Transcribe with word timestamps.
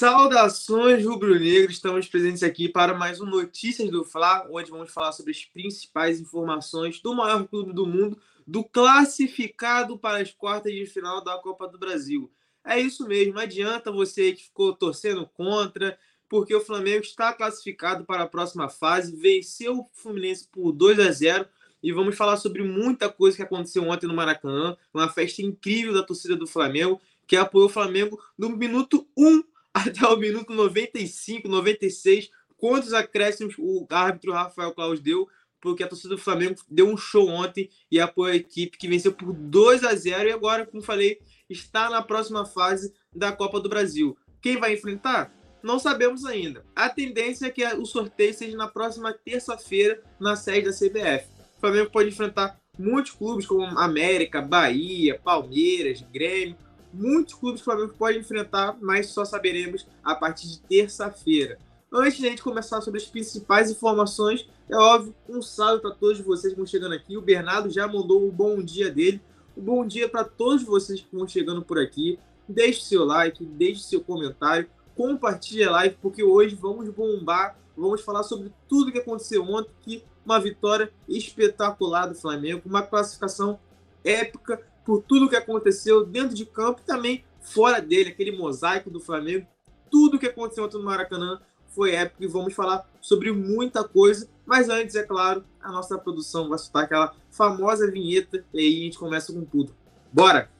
Saudações 0.00 1.04
rubro-negros, 1.04 1.74
estamos 1.74 2.08
presentes 2.08 2.42
aqui 2.42 2.70
para 2.70 2.94
mais 2.94 3.20
um 3.20 3.26
Notícias 3.26 3.90
do 3.90 4.02
Fla, 4.02 4.46
onde 4.50 4.70
vamos 4.70 4.90
falar 4.90 5.12
sobre 5.12 5.30
as 5.30 5.44
principais 5.44 6.18
informações 6.18 7.02
do 7.02 7.14
maior 7.14 7.46
clube 7.46 7.74
do 7.74 7.84
mundo, 7.86 8.18
do 8.46 8.64
classificado 8.64 9.98
para 9.98 10.16
as 10.16 10.32
quartas 10.32 10.72
de 10.72 10.86
final 10.86 11.22
da 11.22 11.36
Copa 11.36 11.68
do 11.68 11.78
Brasil. 11.78 12.32
É 12.64 12.80
isso 12.80 13.06
mesmo, 13.06 13.38
adianta 13.38 13.92
você 13.92 14.32
que 14.32 14.44
ficou 14.44 14.74
torcendo 14.74 15.26
contra, 15.34 15.98
porque 16.30 16.54
o 16.54 16.64
Flamengo 16.64 17.02
está 17.02 17.34
classificado 17.34 18.02
para 18.06 18.22
a 18.22 18.26
próxima 18.26 18.70
fase, 18.70 19.14
venceu 19.14 19.80
o 19.80 19.90
Fluminense 19.92 20.48
por 20.50 20.72
2 20.72 20.98
a 20.98 21.12
0 21.12 21.46
e 21.82 21.92
vamos 21.92 22.16
falar 22.16 22.38
sobre 22.38 22.62
muita 22.62 23.10
coisa 23.10 23.36
que 23.36 23.42
aconteceu 23.42 23.86
ontem 23.86 24.06
no 24.06 24.14
Maracanã, 24.14 24.78
uma 24.94 25.10
festa 25.10 25.42
incrível 25.42 25.92
da 25.92 26.02
torcida 26.02 26.34
do 26.34 26.46
Flamengo, 26.46 26.98
que 27.26 27.36
apoiou 27.36 27.66
o 27.66 27.70
Flamengo 27.70 28.18
no 28.38 28.48
minuto 28.48 29.06
1 29.14 29.49
até 29.74 30.06
o 30.06 30.16
minuto 30.16 30.52
95, 30.52 31.48
96, 31.48 32.30
quantos 32.56 32.92
acréscimos 32.92 33.54
o 33.58 33.86
árbitro 33.90 34.32
Rafael 34.32 34.72
Claus 34.72 35.00
deu, 35.00 35.28
porque 35.60 35.82
a 35.82 35.88
torcida 35.88 36.14
do 36.14 36.20
Flamengo 36.20 36.56
deu 36.68 36.86
um 36.86 36.96
show 36.96 37.28
ontem 37.28 37.68
e 37.90 38.00
apoiou 38.00 38.32
a 38.32 38.36
equipe 38.36 38.78
que 38.78 38.88
venceu 38.88 39.12
por 39.12 39.32
2 39.32 39.84
a 39.84 39.94
0 39.94 40.28
e 40.28 40.32
agora, 40.32 40.66
como 40.66 40.82
falei, 40.82 41.20
está 41.48 41.90
na 41.90 42.02
próxima 42.02 42.44
fase 42.46 42.92
da 43.14 43.30
Copa 43.32 43.60
do 43.60 43.68
Brasil. 43.68 44.16
Quem 44.40 44.58
vai 44.58 44.74
enfrentar? 44.74 45.34
Não 45.62 45.78
sabemos 45.78 46.24
ainda. 46.24 46.64
A 46.74 46.88
tendência 46.88 47.46
é 47.46 47.50
que 47.50 47.64
o 47.74 47.84
sorteio 47.84 48.32
seja 48.32 48.56
na 48.56 48.66
próxima 48.66 49.12
terça-feira 49.12 50.02
na 50.18 50.34
sede 50.34 50.66
da 50.66 50.72
CBF. 50.72 51.28
O 51.58 51.60
Flamengo 51.60 51.90
pode 51.90 52.08
enfrentar 52.08 52.58
muitos 52.78 53.12
clubes 53.12 53.46
como 53.46 53.78
América, 53.78 54.40
Bahia, 54.40 55.20
Palmeiras, 55.22 56.00
Grêmio, 56.10 56.56
muitos 56.92 57.34
clubes 57.34 57.60
que 57.60 57.68
o 57.68 57.72
Flamengo 57.72 57.94
pode 57.98 58.18
enfrentar, 58.18 58.76
mas 58.80 59.08
só 59.08 59.24
saberemos 59.24 59.86
a 60.02 60.14
partir 60.14 60.48
de 60.48 60.60
terça-feira. 60.60 61.58
Antes 61.92 62.18
de 62.18 62.26
a 62.26 62.30
gente 62.30 62.42
começar 62.42 62.80
sobre 62.80 63.00
as 63.00 63.06
principais 63.06 63.70
informações, 63.70 64.48
é 64.68 64.76
óbvio, 64.76 65.14
um 65.28 65.42
salve 65.42 65.82
para 65.82 65.90
todos 65.90 66.20
vocês 66.20 66.54
que 66.54 66.60
estão 66.60 66.66
chegando 66.66 66.94
aqui. 66.94 67.16
O 67.16 67.22
Bernardo 67.22 67.68
já 67.68 67.88
mandou 67.88 68.26
o 68.26 68.30
bom 68.30 68.62
dia 68.62 68.90
dele. 68.90 69.20
Um 69.56 69.62
bom 69.62 69.84
dia 69.84 70.08
para 70.08 70.22
todos 70.22 70.62
vocês 70.62 71.00
que 71.00 71.06
estão 71.06 71.26
chegando 71.26 71.62
por 71.62 71.78
aqui. 71.80 72.18
Deixe 72.48 72.82
seu 72.82 73.04
like, 73.04 73.44
deixe 73.44 73.82
seu 73.82 74.00
comentário, 74.00 74.68
compartilhe 74.96 75.64
a 75.64 75.70
live, 75.70 75.96
porque 76.00 76.22
hoje 76.22 76.54
vamos 76.54 76.88
bombar, 76.90 77.58
vamos 77.76 78.02
falar 78.02 78.22
sobre 78.22 78.52
tudo 78.68 78.92
que 78.92 78.98
aconteceu 78.98 79.42
ontem, 79.44 79.70
que 79.80 80.04
uma 80.24 80.38
vitória 80.38 80.92
espetacular 81.08 82.06
do 82.06 82.14
Flamengo, 82.14 82.62
uma 82.64 82.82
classificação 82.82 83.58
épica 84.04 84.60
por 84.84 85.02
tudo 85.02 85.28
que 85.28 85.36
aconteceu 85.36 86.04
dentro 86.04 86.34
de 86.34 86.46
campo 86.46 86.80
e 86.82 86.86
também 86.86 87.24
fora 87.40 87.80
dele, 87.80 88.10
aquele 88.10 88.32
mosaico 88.32 88.90
do 88.90 89.00
Flamengo. 89.00 89.46
Tudo 89.90 90.18
que 90.18 90.26
aconteceu 90.26 90.64
ontem 90.64 90.78
no 90.78 90.84
Maracanã 90.84 91.40
foi 91.68 91.94
épico 91.94 92.22
e 92.22 92.26
vamos 92.26 92.54
falar 92.54 92.88
sobre 93.00 93.32
muita 93.32 93.82
coisa. 93.84 94.28
Mas 94.44 94.68
antes, 94.68 94.94
é 94.96 95.02
claro, 95.02 95.44
a 95.60 95.70
nossa 95.70 95.98
produção 95.98 96.48
vai 96.48 96.58
soltar 96.58 96.84
aquela 96.84 97.14
famosa 97.30 97.90
vinheta 97.90 98.44
e 98.52 98.58
aí 98.58 98.80
a 98.80 98.84
gente 98.84 98.98
começa 98.98 99.32
com 99.32 99.44
tudo. 99.44 99.74
Bora! 100.12 100.50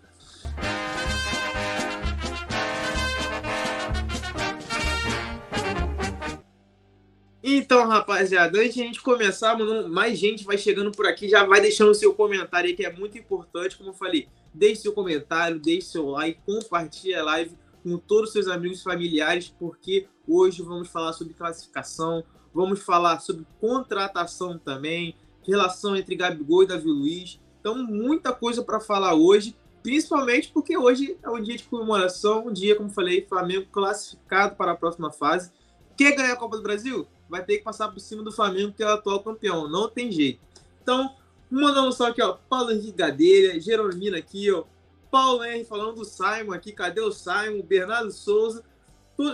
Então, 7.43 7.89
rapaziada, 7.89 8.59
antes 8.59 8.75
de 8.75 8.83
a 8.83 8.85
gente 8.85 9.01
começar, 9.01 9.57
mano, 9.57 9.89
mais 9.89 10.19
gente 10.19 10.45
vai 10.45 10.59
chegando 10.59 10.91
por 10.91 11.07
aqui, 11.07 11.27
já 11.27 11.45
vai 11.45 11.59
deixando 11.59 11.91
o 11.91 11.95
seu 11.95 12.15
comentário 12.15 12.69
aí, 12.69 12.77
que 12.77 12.85
é 12.85 12.93
muito 12.93 13.17
importante, 13.17 13.79
como 13.79 13.91
eu 13.91 13.95
falei. 13.95 14.29
Deixe 14.53 14.83
seu 14.83 14.93
comentário, 14.93 15.59
deixe 15.59 15.87
seu 15.87 16.07
like, 16.11 16.39
compartilhe 16.45 17.15
a 17.15 17.25
live 17.25 17.57
com 17.83 17.97
todos 17.97 18.29
os 18.29 18.33
seus 18.35 18.47
amigos 18.47 18.81
e 18.81 18.85
familiares, 18.85 19.55
porque 19.59 20.07
hoje 20.29 20.61
vamos 20.61 20.89
falar 20.89 21.15
sobre 21.15 21.33
classificação, 21.33 22.23
vamos 22.53 22.83
falar 22.83 23.21
sobre 23.21 23.47
contratação 23.59 24.59
também, 24.59 25.15
relação 25.43 25.97
entre 25.97 26.15
Gabigol 26.17 26.65
e 26.65 26.67
Davi 26.67 26.89
Luiz. 26.89 27.41
Então, 27.59 27.83
muita 27.83 28.35
coisa 28.35 28.63
para 28.63 28.81
falar 28.81 29.15
hoje, 29.15 29.57
principalmente 29.83 30.51
porque 30.53 30.77
hoje 30.77 31.17
é 31.23 31.31
um 31.31 31.41
dia 31.41 31.57
de 31.57 31.63
comemoração, 31.65 32.49
um 32.49 32.53
dia, 32.53 32.77
como 32.77 32.91
falei, 32.91 33.25
Flamengo 33.27 33.67
classificado 33.73 34.57
para 34.57 34.73
a 34.73 34.77
próxima 34.77 35.11
fase. 35.11 35.51
Quer 35.97 36.15
ganhar 36.15 36.35
a 36.35 36.37
Copa 36.37 36.59
do 36.59 36.63
Brasil? 36.63 37.09
Vai 37.31 37.45
ter 37.45 37.59
que 37.59 37.65
passar 37.65 37.89
por 37.89 38.01
cima 38.01 38.23
do 38.23 38.33
Flamengo, 38.33 38.73
que 38.73 38.83
é 38.83 38.87
o 38.87 38.91
atual 38.91 39.23
campeão. 39.23 39.69
Não 39.69 39.89
tem 39.89 40.11
jeito. 40.11 40.41
Então, 40.83 41.15
mandando 41.49 41.93
só 41.93 42.09
aqui, 42.09 42.21
ó. 42.21 42.37
Paulo 42.49 42.73
Henrique 42.73 42.93
Gadelha, 42.93 43.61
Jeromina 43.61 44.19
aqui, 44.19 44.51
ó. 44.51 44.65
Paulo 45.11 45.45
Henrique 45.45 45.69
falando 45.69 45.95
do 45.95 46.05
Simon 46.05 46.53
aqui. 46.53 46.73
Cadê 46.73 47.01
o 47.01 47.13
Simon? 47.13 47.63
Bernardo 47.63 48.11
Souza. 48.11 48.65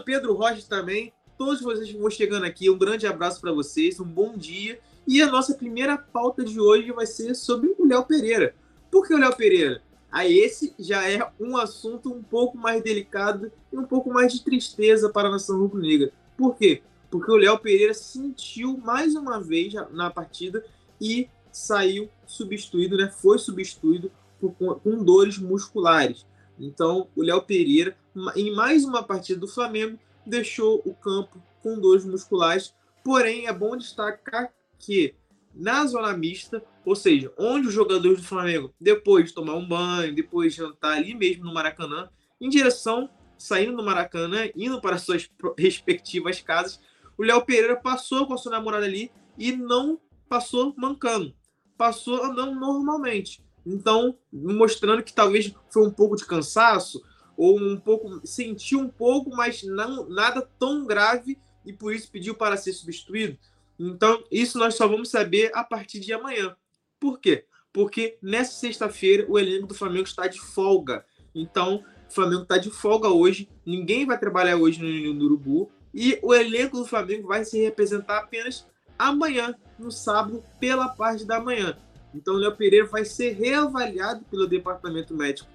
Pedro 0.05 0.34
Rocha 0.34 0.62
também. 0.69 1.12
Todos 1.39 1.61
vocês 1.61 1.91
que 1.91 1.99
vão 1.99 2.11
chegando 2.11 2.45
aqui, 2.45 2.71
um 2.71 2.79
grande 2.79 3.07
abraço 3.07 3.41
para 3.41 3.53
vocês, 3.53 4.01
um 4.01 4.05
bom 4.05 4.37
dia. 4.37 4.78
E 5.07 5.23
a 5.23 5.31
nossa 5.31 5.55
primeira 5.55 5.97
pauta 5.97 6.43
de 6.43 6.59
hoje 6.59 6.91
vai 6.93 7.07
ser 7.07 7.34
sobre 7.34 7.75
o 7.78 7.87
Léo 7.87 8.05
Pereira. 8.05 8.55
Por 8.91 9.07
que 9.07 9.15
o 9.15 9.19
Léo 9.19 9.37
Pereira? 9.37 9.83
Aí 10.11 10.39
esse 10.39 10.75
já 10.78 11.09
é 11.09 11.31
um 11.39 11.57
assunto 11.57 12.11
um 12.11 12.23
pouco 12.23 12.57
mais 12.57 12.83
delicado 12.83 13.53
e 13.71 13.77
um 13.77 13.84
pouco 13.84 14.11
mais 14.11 14.33
de 14.33 14.43
tristeza 14.43 15.11
para 15.11 15.28
a 15.28 15.31
nação 15.31 15.59
rubro-negra. 15.59 16.11
Por 16.37 16.57
quê? 16.57 16.83
Porque 17.16 17.32
o 17.32 17.37
Léo 17.37 17.59
Pereira 17.59 17.94
sentiu 17.94 18.77
mais 18.77 19.15
uma 19.15 19.41
vez 19.41 19.72
na 19.91 20.10
partida 20.10 20.62
e 21.00 21.31
saiu 21.50 22.10
substituído, 22.27 22.94
né? 22.94 23.09
Foi 23.09 23.38
substituído 23.38 24.12
por, 24.38 24.53
com 24.53 25.03
dores 25.03 25.38
musculares. 25.38 26.27
Então, 26.59 27.09
o 27.16 27.22
Léo 27.22 27.41
Pereira, 27.41 27.97
em 28.37 28.54
mais 28.54 28.84
uma 28.84 29.03
partida 29.03 29.41
do 29.41 29.49
Flamengo, 29.49 29.99
deixou 30.27 30.82
o 30.84 30.94
campo 30.94 31.43
com 31.62 31.81
dores 31.81 32.04
musculares. 32.04 32.75
Porém, 33.03 33.47
é 33.47 33.53
bom 33.53 33.78
destacar 33.78 34.53
que 34.78 35.15
na 35.54 35.87
zona 35.87 36.15
mista, 36.15 36.62
ou 36.84 36.94
seja, 36.94 37.33
onde 37.38 37.69
os 37.69 37.72
jogadores 37.72 38.21
do 38.21 38.27
Flamengo, 38.27 38.75
depois 38.78 39.28
de 39.28 39.33
tomar 39.33 39.54
um 39.54 39.66
banho, 39.66 40.15
depois 40.15 40.53
de 40.53 40.59
jantar 40.59 40.98
ali 40.98 41.15
mesmo 41.15 41.47
no 41.47 41.54
Maracanã, 41.54 42.10
em 42.38 42.50
direção, 42.50 43.09
saindo 43.38 43.75
do 43.75 43.83
Maracanã, 43.83 44.50
indo 44.54 44.83
para 44.83 44.98
suas 44.98 45.31
respectivas 45.56 46.43
casas, 46.43 46.78
o 47.19 47.22
Léo 47.22 47.44
Pereira 47.44 47.77
passou 47.77 48.27
com 48.27 48.34
a 48.34 48.38
sua 48.38 48.53
namorada 48.53 48.84
ali 48.84 49.10
e 49.38 49.53
não 49.53 50.00
passou 50.28 50.75
mancando. 50.77 51.34
Passou 51.77 52.25
andando 52.25 52.59
normalmente. 52.59 53.44
Então, 53.65 54.16
mostrando 54.32 55.03
que 55.03 55.12
talvez 55.12 55.53
foi 55.71 55.87
um 55.87 55.91
pouco 55.91 56.16
de 56.16 56.25
cansaço, 56.25 57.03
ou 57.37 57.59
um 57.59 57.77
pouco. 57.77 58.27
sentiu 58.27 58.78
um 58.81 58.88
pouco, 58.88 59.31
mas 59.31 59.62
não 59.62 60.09
nada 60.09 60.43
tão 60.59 60.87
grave 60.87 61.38
e 61.65 61.72
por 61.72 61.93
isso 61.93 62.10
pediu 62.10 62.34
para 62.34 62.56
ser 62.56 62.72
substituído. 62.72 63.37
Então, 63.78 64.25
isso 64.31 64.59
nós 64.59 64.75
só 64.75 64.88
vamos 64.88 65.10
saber 65.10 65.50
a 65.54 65.62
partir 65.62 66.00
de 66.00 66.12
amanhã. 66.12 66.56
Por 66.98 67.21
quê? 67.21 67.44
Porque 67.72 68.16
nessa 68.22 68.53
sexta-feira 68.53 69.27
o 69.28 69.38
elenco 69.38 69.66
do 69.66 69.75
Flamengo 69.75 70.06
está 70.06 70.27
de 70.27 70.41
folga. 70.41 71.04
Então, 71.34 71.84
o 72.09 72.12
Flamengo 72.12 72.43
está 72.43 72.56
de 72.56 72.71
folga 72.71 73.09
hoje. 73.09 73.48
Ninguém 73.66 74.06
vai 74.06 74.19
trabalhar 74.19 74.56
hoje 74.56 74.81
no, 74.81 75.12
no 75.12 75.25
Urubu. 75.27 75.71
E 75.99 76.19
o 76.23 76.34
elenco 76.34 76.77
do 76.77 76.84
Flamengo 76.84 77.27
vai 77.27 77.43
se 77.43 77.59
representar 77.59 78.19
apenas 78.19 78.67
amanhã, 78.99 79.55
no 79.79 79.91
sábado, 79.91 80.45
pela 80.61 80.91
parte 80.91 81.25
da 81.25 81.41
manhã. 81.41 81.75
Então 82.15 82.34
o 82.34 82.37
Léo 82.37 82.55
Pereira 82.55 82.87
vai 82.87 83.07
ser 83.07 83.33
reavaliado 83.33 84.23
pelo 84.31 84.47
departamento 84.47 85.15
médico 85.15 85.49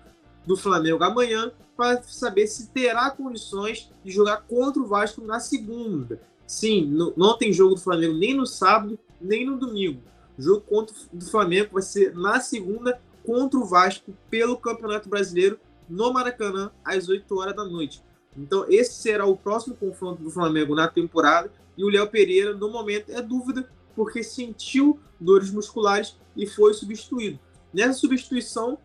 do 0.43 0.57
Flamengo 0.57 1.03
amanhã 1.03 1.51
para 1.77 2.01
saber 2.01 2.47
se 2.47 2.69
terá 2.69 3.11
condições 3.11 3.91
de 4.03 4.11
jogar 4.11 4.41
contra 4.47 4.81
o 4.81 4.87
Vasco 4.87 5.21
na 5.23 5.39
segunda. 5.39 6.19
Sim, 6.47 6.91
não 7.15 7.37
tem 7.37 7.53
jogo 7.53 7.75
do 7.75 7.81
Flamengo 7.81 8.17
nem 8.17 8.33
no 8.33 8.47
sábado, 8.47 8.97
nem 9.21 9.45
no 9.45 9.59
domingo. 9.59 10.01
O 10.39 10.41
jogo 10.41 10.61
contra 10.61 10.95
o 11.13 11.21
Flamengo 11.21 11.69
vai 11.73 11.83
ser 11.83 12.15
na 12.15 12.39
segunda 12.39 12.99
contra 13.23 13.59
o 13.59 13.65
Vasco 13.65 14.11
pelo 14.27 14.57
Campeonato 14.57 15.07
Brasileiro 15.07 15.59
no 15.87 16.11
Maracanã 16.11 16.71
às 16.83 17.07
8 17.07 17.37
horas 17.37 17.55
da 17.55 17.63
noite. 17.63 18.03
Então, 18.37 18.65
esse 18.69 18.93
será 18.93 19.25
o 19.25 19.35
próximo 19.35 19.75
confronto 19.75 20.23
do 20.23 20.29
Flamengo 20.29 20.75
na 20.75 20.87
temporada. 20.87 21.51
E 21.77 21.83
o 21.83 21.89
Léo 21.89 22.07
Pereira, 22.07 22.53
no 22.53 22.69
momento, 22.69 23.11
é 23.11 23.21
dúvida, 23.21 23.69
porque 23.95 24.23
sentiu 24.23 24.99
dores 25.19 25.51
musculares 25.51 26.15
e 26.35 26.47
foi 26.47 26.73
substituído. 26.73 27.39
Nessa 27.73 27.93
substituição, 27.93 28.77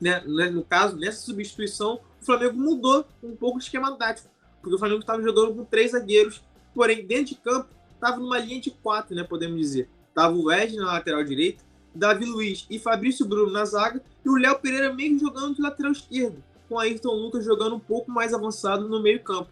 né, 0.00 0.22
né, 0.26 0.50
no 0.50 0.64
caso, 0.64 0.96
nessa 0.96 1.24
substituição, 1.24 2.00
o 2.20 2.24
Flamengo 2.24 2.56
mudou 2.56 3.04
um 3.22 3.36
pouco 3.36 3.56
o 3.56 3.60
esquema 3.60 3.96
tático, 3.96 4.28
porque 4.60 4.74
o 4.74 4.78
Flamengo 4.78 5.00
estava 5.00 5.22
jogando 5.22 5.54
com 5.54 5.64
três 5.64 5.92
zagueiros, 5.92 6.42
porém, 6.74 7.06
dentro 7.06 7.26
de 7.26 7.34
campo, 7.36 7.68
estava 7.94 8.18
numa 8.18 8.38
linha 8.38 8.60
de 8.60 8.70
quatro, 8.70 9.14
né, 9.14 9.24
podemos 9.24 9.58
dizer. 9.58 9.88
Tava 10.14 10.34
o 10.34 10.44
Wesley 10.44 10.78
na 10.78 10.92
lateral 10.92 11.22
direita, 11.24 11.64
Davi 11.94 12.24
Luiz 12.24 12.66
e 12.68 12.78
Fabrício 12.78 13.26
Bruno 13.26 13.50
na 13.50 13.64
zaga, 13.64 14.02
e 14.24 14.28
o 14.28 14.36
Léo 14.36 14.58
Pereira 14.58 14.92
mesmo 14.92 15.18
jogando 15.18 15.54
de 15.54 15.62
lateral 15.62 15.92
esquerdo 15.92 16.42
com 16.68 16.78
Ayrton 16.78 17.14
Lucas 17.14 17.44
jogando 17.44 17.76
um 17.76 17.80
pouco 17.80 18.10
mais 18.10 18.32
avançado 18.32 18.88
no 18.88 19.02
meio-campo. 19.02 19.50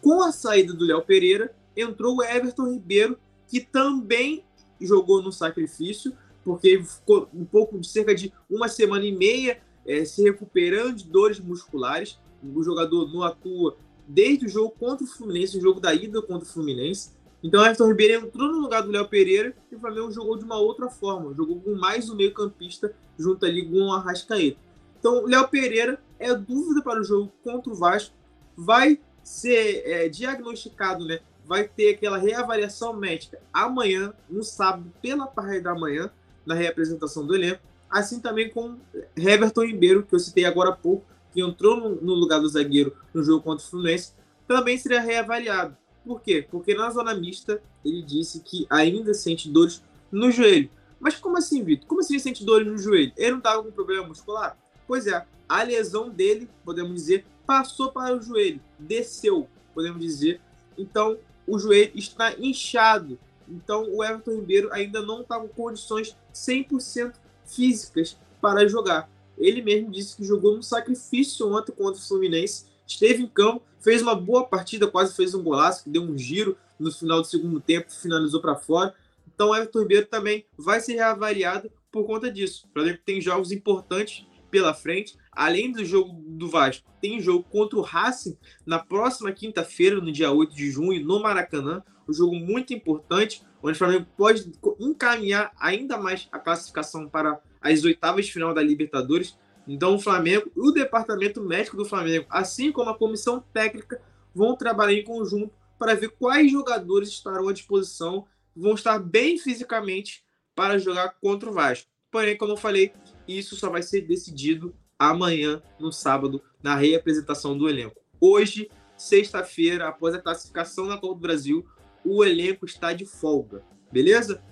Com 0.00 0.22
a 0.22 0.32
saída 0.32 0.72
do 0.72 0.84
Léo 0.84 1.02
Pereira, 1.02 1.54
entrou 1.76 2.16
o 2.16 2.22
Everton 2.22 2.72
Ribeiro, 2.72 3.18
que 3.48 3.60
também 3.60 4.44
jogou 4.80 5.22
no 5.22 5.32
sacrifício, 5.32 6.12
porque 6.44 6.82
ficou 6.82 7.28
um 7.34 7.44
pouco 7.44 7.78
de 7.78 7.86
cerca 7.86 8.14
de 8.14 8.32
uma 8.48 8.68
semana 8.68 9.04
e 9.04 9.12
meia 9.12 9.60
é, 9.86 10.04
se 10.04 10.22
recuperando 10.22 10.96
de 10.96 11.04
dores 11.04 11.38
musculares. 11.38 12.18
O 12.42 12.62
jogador 12.62 13.12
não 13.12 13.22
atua 13.22 13.76
desde 14.08 14.46
o 14.46 14.48
jogo 14.48 14.74
contra 14.78 15.04
o 15.04 15.06
Fluminense, 15.06 15.58
o 15.58 15.60
jogo 15.60 15.80
da 15.80 15.94
ida 15.94 16.22
contra 16.22 16.48
o 16.48 16.50
Fluminense. 16.50 17.10
Então, 17.42 17.64
Everton 17.64 17.88
Ribeiro 17.88 18.26
entrou 18.26 18.50
no 18.50 18.58
lugar 18.58 18.82
do 18.82 18.90
Léo 18.90 19.08
Pereira 19.08 19.54
e 19.70 19.76
o 19.76 19.80
Flamengo 19.80 20.10
jogou 20.10 20.36
de 20.36 20.44
uma 20.44 20.58
outra 20.58 20.90
forma. 20.90 21.34
Jogou 21.34 21.60
com 21.60 21.74
mais 21.74 22.10
um 22.10 22.14
meio-campista 22.14 22.94
junto 23.18 23.46
ali 23.46 23.66
com 23.66 23.76
o 23.76 23.92
Arrascaeta. 23.92 24.58
Então, 24.98 25.24
Léo 25.24 25.48
Pereira 25.48 26.00
é 26.20 26.34
dúvida 26.34 26.82
para 26.82 27.00
o 27.00 27.04
jogo 27.04 27.32
contra 27.42 27.72
o 27.72 27.74
Vasco. 27.74 28.14
Vai 28.56 29.00
ser 29.24 29.82
é, 29.86 30.08
diagnosticado, 30.08 31.04
né? 31.04 31.20
Vai 31.44 31.66
ter 31.66 31.94
aquela 31.94 32.18
reavaliação 32.18 32.92
médica 32.92 33.40
amanhã, 33.52 34.12
no 34.28 34.44
sábado, 34.44 34.92
pela 35.02 35.26
parte 35.26 35.60
da 35.60 35.74
manhã, 35.74 36.10
na 36.46 36.54
reapresentação 36.54 37.26
do 37.26 37.34
elenco. 37.34 37.62
Assim 37.88 38.20
também 38.20 38.50
com 38.50 38.78
Everton 39.16 39.64
Ribeiro, 39.64 40.04
que 40.04 40.14
eu 40.14 40.20
citei 40.20 40.44
agora 40.44 40.70
há 40.70 40.76
pouco, 40.76 41.04
que 41.32 41.40
entrou 41.40 41.76
no, 41.76 42.00
no 42.00 42.14
lugar 42.14 42.40
do 42.40 42.48
zagueiro 42.48 42.94
no 43.12 43.22
jogo 43.24 43.42
contra 43.42 43.64
o 43.64 43.68
Fluminense, 43.68 44.12
também 44.46 44.76
seria 44.78 45.00
reavaliado. 45.00 45.76
Por 46.04 46.20
quê? 46.20 46.46
Porque 46.48 46.74
na 46.74 46.90
zona 46.90 47.14
mista 47.14 47.60
ele 47.84 48.02
disse 48.02 48.40
que 48.40 48.66
ainda 48.70 49.14
sente 49.14 49.48
dores 49.48 49.82
no 50.10 50.30
joelho. 50.30 50.70
Mas 50.98 51.16
como 51.16 51.38
assim, 51.38 51.64
Vitor? 51.64 51.86
Como 51.86 52.00
assim 52.00 52.14
ele 52.14 52.22
sente 52.22 52.44
dores 52.44 52.66
no 52.66 52.78
joelho? 52.78 53.12
Ele 53.16 53.30
não 53.32 53.38
estava 53.38 53.62
com 53.62 53.70
problema 53.70 54.06
muscular? 54.06 54.56
Pois 54.86 55.06
é, 55.06 55.24
a 55.50 55.64
lesão 55.64 56.08
dele, 56.08 56.48
podemos 56.64 56.94
dizer, 56.94 57.26
passou 57.44 57.90
para 57.90 58.14
o 58.14 58.22
joelho, 58.22 58.60
desceu, 58.78 59.48
podemos 59.74 60.00
dizer. 60.00 60.40
Então, 60.78 61.18
o 61.44 61.58
joelho 61.58 61.90
está 61.96 62.32
inchado. 62.38 63.18
Então, 63.48 63.92
o 63.92 64.04
Everton 64.04 64.36
Ribeiro 64.36 64.72
ainda 64.72 65.02
não 65.02 65.22
está 65.22 65.40
com 65.40 65.48
condições 65.48 66.16
100% 66.32 67.14
físicas 67.44 68.16
para 68.40 68.68
jogar. 68.68 69.10
Ele 69.36 69.60
mesmo 69.60 69.90
disse 69.90 70.16
que 70.16 70.24
jogou 70.24 70.56
um 70.56 70.62
sacrifício 70.62 71.52
ontem 71.52 71.72
contra 71.72 72.00
o 72.00 72.04
Fluminense, 72.04 72.66
esteve 72.86 73.24
em 73.24 73.26
campo, 73.26 73.64
fez 73.80 74.02
uma 74.02 74.14
boa 74.14 74.46
partida, 74.46 74.86
quase 74.86 75.16
fez 75.16 75.34
um 75.34 75.42
golaço, 75.42 75.82
que 75.82 75.90
deu 75.90 76.02
um 76.02 76.16
giro 76.16 76.56
no 76.78 76.92
final 76.92 77.20
do 77.20 77.26
segundo 77.26 77.58
tempo, 77.58 77.90
finalizou 77.90 78.40
para 78.40 78.54
fora. 78.54 78.94
Então, 79.26 79.50
o 79.50 79.56
Everton 79.56 79.80
Ribeiro 79.80 80.06
também 80.06 80.44
vai 80.56 80.80
ser 80.80 80.94
reavaliado 80.94 81.72
por 81.90 82.06
conta 82.06 82.30
disso. 82.30 82.68
O 82.70 82.72
Flamengo 82.72 83.00
tem 83.04 83.20
jogos 83.20 83.50
importantes 83.50 84.24
pela 84.48 84.72
frente, 84.72 85.18
além 85.32 85.70
do 85.70 85.84
jogo 85.84 86.22
do 86.26 86.48
Vasco, 86.48 86.88
tem 87.00 87.20
jogo 87.20 87.44
contra 87.44 87.78
o 87.78 87.82
Racing 87.82 88.36
na 88.66 88.78
próxima 88.78 89.32
quinta-feira, 89.32 90.00
no 90.00 90.12
dia 90.12 90.32
8 90.32 90.54
de 90.54 90.70
junho, 90.70 91.04
no 91.04 91.20
Maracanã. 91.20 91.82
Um 92.08 92.12
jogo 92.12 92.34
muito 92.34 92.74
importante, 92.74 93.42
onde 93.62 93.74
o 93.74 93.78
Flamengo 93.78 94.06
pode 94.16 94.50
encaminhar 94.78 95.52
ainda 95.58 95.96
mais 95.96 96.28
a 96.32 96.38
classificação 96.38 97.08
para 97.08 97.40
as 97.60 97.84
oitavas 97.84 98.26
de 98.26 98.32
final 98.32 98.52
da 98.52 98.62
Libertadores. 98.62 99.38
Então, 99.68 99.94
o 99.94 100.00
Flamengo 100.00 100.50
e 100.56 100.60
o 100.60 100.72
departamento 100.72 101.42
médico 101.42 101.76
do 101.76 101.84
Flamengo, 101.84 102.26
assim 102.28 102.72
como 102.72 102.90
a 102.90 102.98
comissão 102.98 103.40
técnica, 103.52 104.02
vão 104.34 104.56
trabalhar 104.56 104.94
em 104.94 105.04
conjunto 105.04 105.52
para 105.78 105.94
ver 105.94 106.10
quais 106.10 106.50
jogadores 106.50 107.08
estarão 107.08 107.48
à 107.48 107.52
disposição, 107.52 108.26
vão 108.54 108.74
estar 108.74 108.98
bem 108.98 109.38
fisicamente 109.38 110.24
para 110.54 110.78
jogar 110.78 111.16
contra 111.20 111.48
o 111.48 111.52
Vasco. 111.52 111.88
Porém, 112.10 112.36
como 112.36 112.52
eu 112.52 112.56
falei, 112.56 112.92
isso 113.26 113.54
só 113.56 113.70
vai 113.70 113.82
ser 113.82 114.02
decidido 114.02 114.74
amanhã, 115.00 115.62
no 115.78 115.90
sábado, 115.90 116.42
na 116.62 116.76
reapresentação 116.76 117.56
do 117.56 117.70
elenco. 117.70 117.96
Hoje, 118.20 118.70
sexta-feira, 118.98 119.88
após 119.88 120.14
a 120.14 120.20
classificação 120.20 120.84
na 120.84 120.98
Copa 120.98 121.14
do 121.14 121.20
Brasil, 121.20 121.66
o 122.04 122.22
elenco 122.22 122.66
está 122.66 122.92
de 122.92 123.06
folga, 123.06 123.62
beleza? 123.90 124.42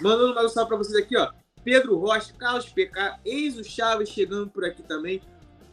Mandando 0.00 0.36
mais 0.36 0.46
um 0.46 0.48
salve 0.50 0.68
para 0.68 0.78
vocês 0.78 0.96
aqui, 0.96 1.16
ó. 1.16 1.32
Pedro 1.64 1.96
Rocha, 1.96 2.32
Carlos 2.38 2.68
PK, 2.68 3.18
Enzo 3.26 3.64
Chaves 3.64 4.08
chegando 4.08 4.48
por 4.48 4.64
aqui 4.64 4.84
também. 4.84 5.20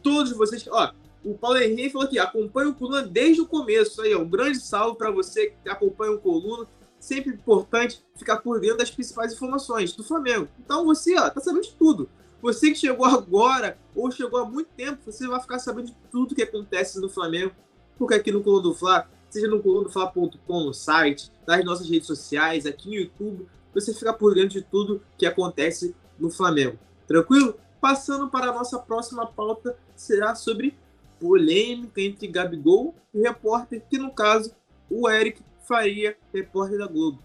Todos 0.02 0.32
vocês, 0.32 0.66
ó, 0.66 0.92
o 1.24 1.38
Paulo 1.38 1.58
Henrique 1.58 1.90
falou 1.90 2.08
aqui, 2.08 2.18
acompanha 2.18 2.70
o 2.70 2.74
Coluna 2.74 3.02
desde 3.02 3.40
o 3.40 3.46
começo. 3.46 4.02
Aí, 4.02 4.12
ó, 4.12 4.22
um 4.22 4.28
grande 4.28 4.58
salve 4.58 4.98
para 4.98 5.12
você 5.12 5.54
que 5.62 5.68
acompanha 5.68 6.12
o 6.12 6.18
Coluna. 6.18 6.66
Sempre 6.98 7.32
importante 7.32 8.02
ficar 8.16 8.38
por 8.38 8.58
dentro 8.58 8.78
das 8.78 8.90
principais 8.90 9.32
informações 9.32 9.92
do 9.92 10.02
Flamengo. 10.02 10.48
Então 10.58 10.84
você, 10.84 11.16
ó, 11.16 11.30
tá 11.30 11.40
sabendo 11.40 11.62
de 11.62 11.74
tudo. 11.74 12.08
Você 12.42 12.70
que 12.70 12.76
chegou 12.76 13.06
agora 13.06 13.78
ou 13.94 14.10
chegou 14.10 14.40
há 14.40 14.44
muito 14.44 14.68
tempo, 14.76 15.00
você 15.04 15.26
vai 15.26 15.40
ficar 15.40 15.58
sabendo 15.58 15.88
de 15.88 15.96
tudo 16.10 16.34
que 16.34 16.42
acontece 16.42 17.00
no 17.00 17.08
Flamengo. 17.08 17.52
Porque 17.98 18.14
aqui 18.14 18.30
no 18.30 18.42
Coluna 18.42 18.62
do 18.62 18.74
Fla, 18.74 19.08
seja 19.30 19.48
no 19.48 19.62
colunadofla.com, 19.62 20.64
no 20.64 20.74
site, 20.74 21.32
nas 21.46 21.64
nossas 21.64 21.88
redes 21.88 22.06
sociais, 22.06 22.66
aqui 22.66 22.88
no 22.88 22.94
YouTube, 22.94 23.46
você 23.74 23.92
fica 23.92 24.12
por 24.12 24.34
dentro 24.34 24.60
de 24.60 24.62
tudo 24.62 25.02
que 25.18 25.26
acontece 25.26 25.94
no 26.18 26.30
Flamengo. 26.30 26.78
Tranquilo? 27.06 27.58
Passando 27.80 28.28
para 28.28 28.50
a 28.50 28.54
nossa 28.54 28.78
próxima 28.78 29.26
pauta, 29.26 29.76
será 29.94 30.34
sobre 30.34 30.76
polêmica 31.20 32.00
entre 32.00 32.26
Gabigol 32.26 32.94
e 33.14 33.20
repórter, 33.20 33.82
que 33.88 33.98
no 33.98 34.10
caso, 34.12 34.54
o 34.90 35.08
Eric 35.08 35.42
Faria, 35.66 36.16
repórter 36.32 36.78
da 36.78 36.86
Globo. 36.86 37.22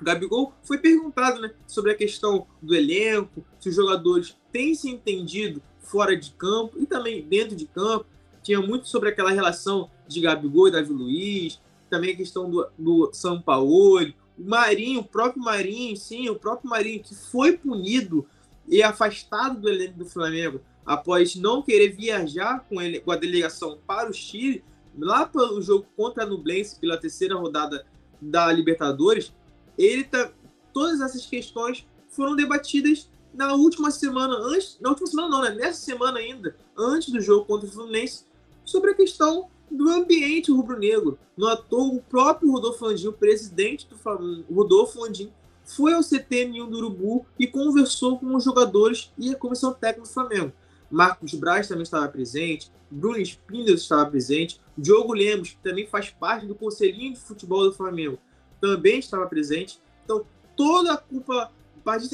O 0.00 0.04
Gabigol 0.04 0.52
foi 0.62 0.78
perguntado 0.78 1.40
né, 1.40 1.52
sobre 1.66 1.92
a 1.92 1.94
questão 1.94 2.46
do 2.60 2.74
elenco, 2.74 3.44
se 3.58 3.68
os 3.68 3.74
jogadores 3.74 4.36
têm 4.52 4.74
se 4.74 4.90
entendido 4.90 5.62
fora 5.80 6.16
de 6.16 6.32
campo 6.32 6.78
e 6.78 6.86
também 6.86 7.22
dentro 7.22 7.56
de 7.56 7.66
campo. 7.66 8.06
Tinha 8.42 8.60
muito 8.60 8.88
sobre 8.88 9.08
aquela 9.08 9.30
relação 9.30 9.90
de 10.06 10.20
Gabigol 10.20 10.68
e 10.68 10.72
Davi 10.72 10.92
Luiz, 10.92 11.60
também 11.88 12.12
a 12.12 12.16
questão 12.16 12.50
do, 12.50 12.66
do 12.78 13.10
São 13.12 13.40
Paulo, 13.40 14.12
o 14.38 14.44
Marinho, 14.44 15.00
o 15.00 15.04
próprio 15.04 15.42
Marinho, 15.42 15.96
sim, 15.96 16.28
o 16.28 16.36
próprio 16.36 16.68
Marinho, 16.68 17.02
que 17.02 17.14
foi 17.14 17.56
punido 17.56 18.26
e 18.68 18.82
afastado 18.82 19.60
do 19.60 19.68
elenco 19.68 19.98
do 19.98 20.06
Flamengo 20.06 20.60
após 20.84 21.34
não 21.34 21.62
querer 21.62 21.88
viajar 21.88 22.64
com, 22.68 22.80
ele, 22.80 23.00
com 23.00 23.10
a 23.10 23.16
delegação 23.16 23.78
para 23.86 24.10
o 24.10 24.14
Chile, 24.14 24.62
lá 24.96 25.26
pelo 25.26 25.60
jogo 25.60 25.86
contra 25.96 26.22
a 26.22 26.26
Nublense, 26.26 26.78
pela 26.78 26.96
terceira 26.96 27.34
rodada 27.34 27.84
da 28.20 28.52
Libertadores, 28.52 29.32
ele 29.78 30.04
tá, 30.04 30.32
todas 30.72 31.00
essas 31.00 31.26
questões 31.26 31.86
foram 32.08 32.34
debatidas 32.34 33.10
na 33.34 33.54
última 33.54 33.90
semana, 33.90 34.36
antes, 34.38 34.78
na 34.80 34.88
última 34.88 35.06
semana 35.06 35.28
não, 35.28 35.42
né? 35.42 35.50
Nessa 35.50 35.80
semana 35.80 36.18
ainda, 36.18 36.56
antes 36.76 37.12
do 37.12 37.20
jogo 37.20 37.44
contra 37.44 37.68
o 37.68 37.70
Fluminense, 37.70 38.24
sobre 38.64 38.90
a 38.90 38.94
questão 38.94 39.48
do 39.70 39.88
ambiente 39.90 40.50
rubro-negro. 40.50 41.18
No 41.36 41.46
ator, 41.48 41.94
o 41.94 42.02
próprio 42.02 42.50
Rodolfo 42.50 42.86
Landim, 42.86 43.08
o 43.08 43.12
presidente 43.12 43.86
do 43.86 43.96
Flamengo, 43.96 44.44
Rodolfo 44.52 45.00
Landim, 45.00 45.30
foi 45.64 45.92
ao 45.92 46.00
CTN1 46.00 46.70
do 46.70 46.78
Urubu 46.78 47.26
e 47.38 47.46
conversou 47.46 48.18
com 48.18 48.34
os 48.34 48.44
jogadores 48.44 49.12
e 49.18 49.30
a 49.32 49.36
comissão 49.36 49.74
técnica 49.74 50.08
do 50.08 50.12
Flamengo. 50.12 50.52
Marcos 50.90 51.34
Braz 51.34 51.66
também 51.66 51.82
estava 51.82 52.08
presente, 52.08 52.70
Bruno 52.88 53.18
Spindler 53.18 53.74
estava 53.74 54.08
presente, 54.08 54.60
Diogo 54.78 55.12
Lemos, 55.12 55.50
que 55.50 55.58
também 55.58 55.86
faz 55.86 56.10
parte 56.10 56.46
do 56.46 56.54
Conselhinho 56.54 57.14
de 57.14 57.20
Futebol 57.20 57.64
do 57.64 57.72
Flamengo, 57.72 58.18
também 58.60 58.98
estava 58.98 59.26
presente. 59.26 59.80
Então, 60.04 60.24
toda 60.56 60.94
a 60.94 60.96
cúpula, 60.96 61.52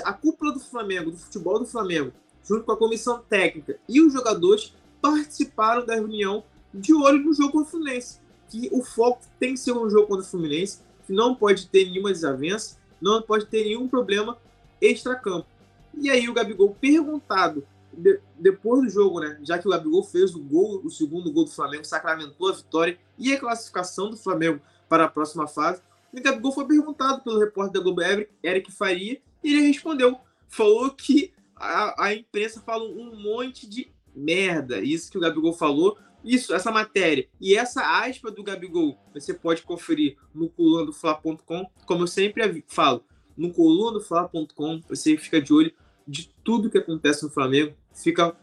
a 0.04 0.12
cúpula 0.12 0.52
do 0.52 0.60
Flamengo, 0.60 1.10
do 1.10 1.16
futebol 1.16 1.58
do 1.58 1.66
Flamengo, 1.66 2.12
junto 2.44 2.64
com 2.64 2.72
a 2.72 2.76
comissão 2.76 3.22
técnica 3.28 3.78
e 3.88 4.00
os 4.00 4.12
jogadores, 4.12 4.74
participaram 5.00 5.84
da 5.84 5.94
reunião 5.94 6.44
de 6.72 6.94
olho 6.94 7.22
no 7.24 7.32
jogo 7.32 7.52
contra 7.52 7.68
o 7.68 7.70
Fluminense. 7.70 8.20
Que 8.48 8.68
o 8.72 8.82
foco 8.82 9.22
tem 9.38 9.54
que 9.54 9.60
ser 9.60 9.72
um 9.72 9.88
jogo 9.88 10.06
contra 10.06 10.24
o 10.24 10.28
Fluminense, 10.28 10.80
que 11.06 11.12
não 11.12 11.34
pode 11.34 11.68
ter 11.68 11.90
nenhuma 11.90 12.12
desavença, 12.12 12.76
não 13.00 13.22
pode 13.22 13.46
ter 13.46 13.64
nenhum 13.64 13.88
problema 13.88 14.38
extra-campo. 14.80 15.46
E 15.94 16.10
aí 16.10 16.28
o 16.28 16.32
Gabigol 16.32 16.76
perguntado 16.80 17.66
de, 17.92 18.20
depois 18.38 18.82
do 18.82 18.88
jogo, 18.88 19.20
né? 19.20 19.38
Já 19.42 19.58
que 19.58 19.66
o 19.66 19.70
Gabigol 19.70 20.02
fez 20.02 20.34
o 20.34 20.40
gol, 20.40 20.80
o 20.84 20.90
segundo 20.90 21.30
gol 21.30 21.44
do 21.44 21.50
Flamengo, 21.50 21.84
sacramentou 21.84 22.48
a 22.48 22.52
vitória 22.52 22.98
e 23.18 23.32
a 23.32 23.38
classificação 23.38 24.10
do 24.10 24.16
Flamengo 24.16 24.60
para 24.88 25.04
a 25.04 25.08
próxima 25.08 25.46
fase. 25.46 25.82
E 26.12 26.20
o 26.20 26.22
Gabigol 26.22 26.52
foi 26.52 26.66
perguntado 26.66 27.22
pelo 27.22 27.38
repórter 27.38 27.74
da 27.74 27.80
Globo 27.80 28.02
Eric 28.42 28.70
Faria, 28.70 29.20
e 29.42 29.54
ele 29.54 29.66
respondeu. 29.68 30.18
Falou 30.48 30.90
que 30.90 31.32
a, 31.56 32.06
a 32.06 32.14
imprensa 32.14 32.60
fala 32.60 32.84
um 32.84 33.16
monte 33.22 33.66
de 33.66 33.90
merda. 34.14 34.80
Isso 34.80 35.10
que 35.10 35.18
o 35.18 35.20
Gabigol 35.20 35.52
falou 35.52 35.96
isso, 36.24 36.54
essa 36.54 36.70
matéria 36.70 37.28
e 37.40 37.54
essa 37.54 38.04
aspa 38.04 38.30
do 38.30 38.44
Gabigol, 38.44 38.96
você 39.12 39.34
pode 39.34 39.62
conferir 39.62 40.16
no 40.32 40.48
colunadofla.com, 40.48 41.68
como 41.84 42.02
eu 42.04 42.06
sempre 42.06 42.64
falo, 42.68 43.04
no 43.36 43.52
colunadofla.com, 43.52 44.80
você 44.88 45.16
fica 45.16 45.40
de 45.40 45.52
olho 45.52 45.72
de 46.06 46.32
tudo 46.44 46.70
que 46.70 46.78
acontece 46.78 47.24
no 47.24 47.30
Flamengo, 47.30 47.74
fica 47.92 48.36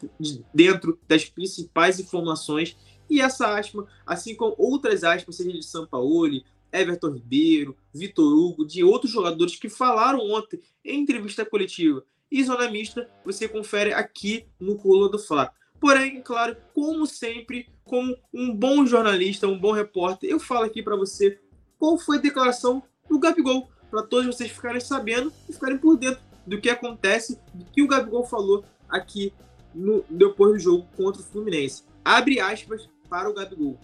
dentro 0.54 1.00
das 1.08 1.26
principais 1.26 2.00
informações 2.00 2.78
e 3.10 3.22
essa 3.22 3.58
aspa, 3.58 3.88
assim 4.06 4.36
como 4.36 4.56
outras 4.58 5.04
aspas, 5.04 5.38
seja 5.38 5.52
de 5.52 5.66
São 5.66 5.88
Paulo, 5.88 6.42
Everton 6.72 7.12
Ribeiro, 7.12 7.76
Vitor 7.94 8.32
Hugo, 8.32 8.66
de 8.66 8.84
outros 8.84 9.12
jogadores 9.12 9.56
que 9.56 9.70
falaram 9.70 10.20
ontem 10.20 10.60
em 10.84 11.02
entrevista 11.02 11.46
coletiva 11.46 12.04
e 12.32 12.44
zona 12.44 12.70
mista, 12.70 13.10
você 13.26 13.48
confere 13.48 13.94
aqui 13.94 14.46
no 14.60 14.78
Coluna 14.78 15.10
do 15.10 15.20
Fla. 15.20 15.52
Porém, 15.80 16.22
claro, 16.22 16.56
como 16.74 17.06
sempre, 17.08 17.68
como 17.84 18.16
um 18.34 18.54
bom 18.54 18.86
jornalista, 18.86 19.48
um 19.48 19.58
bom 19.58 19.72
repórter, 19.72 20.30
eu 20.30 20.40
falo 20.40 20.66
aqui 20.66 20.84
para 20.84 20.96
você 20.96 21.40
qual 21.78 21.98
foi 21.98 22.18
a 22.18 22.22
declaração 22.22 22.84
do 23.10 23.18
Gabigol, 23.18 23.70
para 23.90 24.04
todos 24.04 24.28
vocês 24.28 24.52
ficarem 24.52 24.82
sabendo 24.82 25.34
e 25.48 25.54
ficarem 25.54 25.78
por 25.78 25.98
dentro 25.98 26.22
do 26.46 26.60
que 26.60 26.70
acontece, 26.70 27.40
do 27.54 27.66
que 27.66 27.82
o 27.82 27.88
Gabigol 27.88 28.26
falou 28.26 28.64
aqui 28.88 29.34
no, 29.74 30.04
depois 30.10 30.54
do 30.54 30.60
jogo 30.60 30.88
contra 30.96 31.22
o 31.22 31.26
Fluminense. 31.26 31.84
Abre 32.04 32.40
aspas 32.40 32.88
para 33.10 33.30
o 33.30 33.34
Gabigol. 33.34 33.80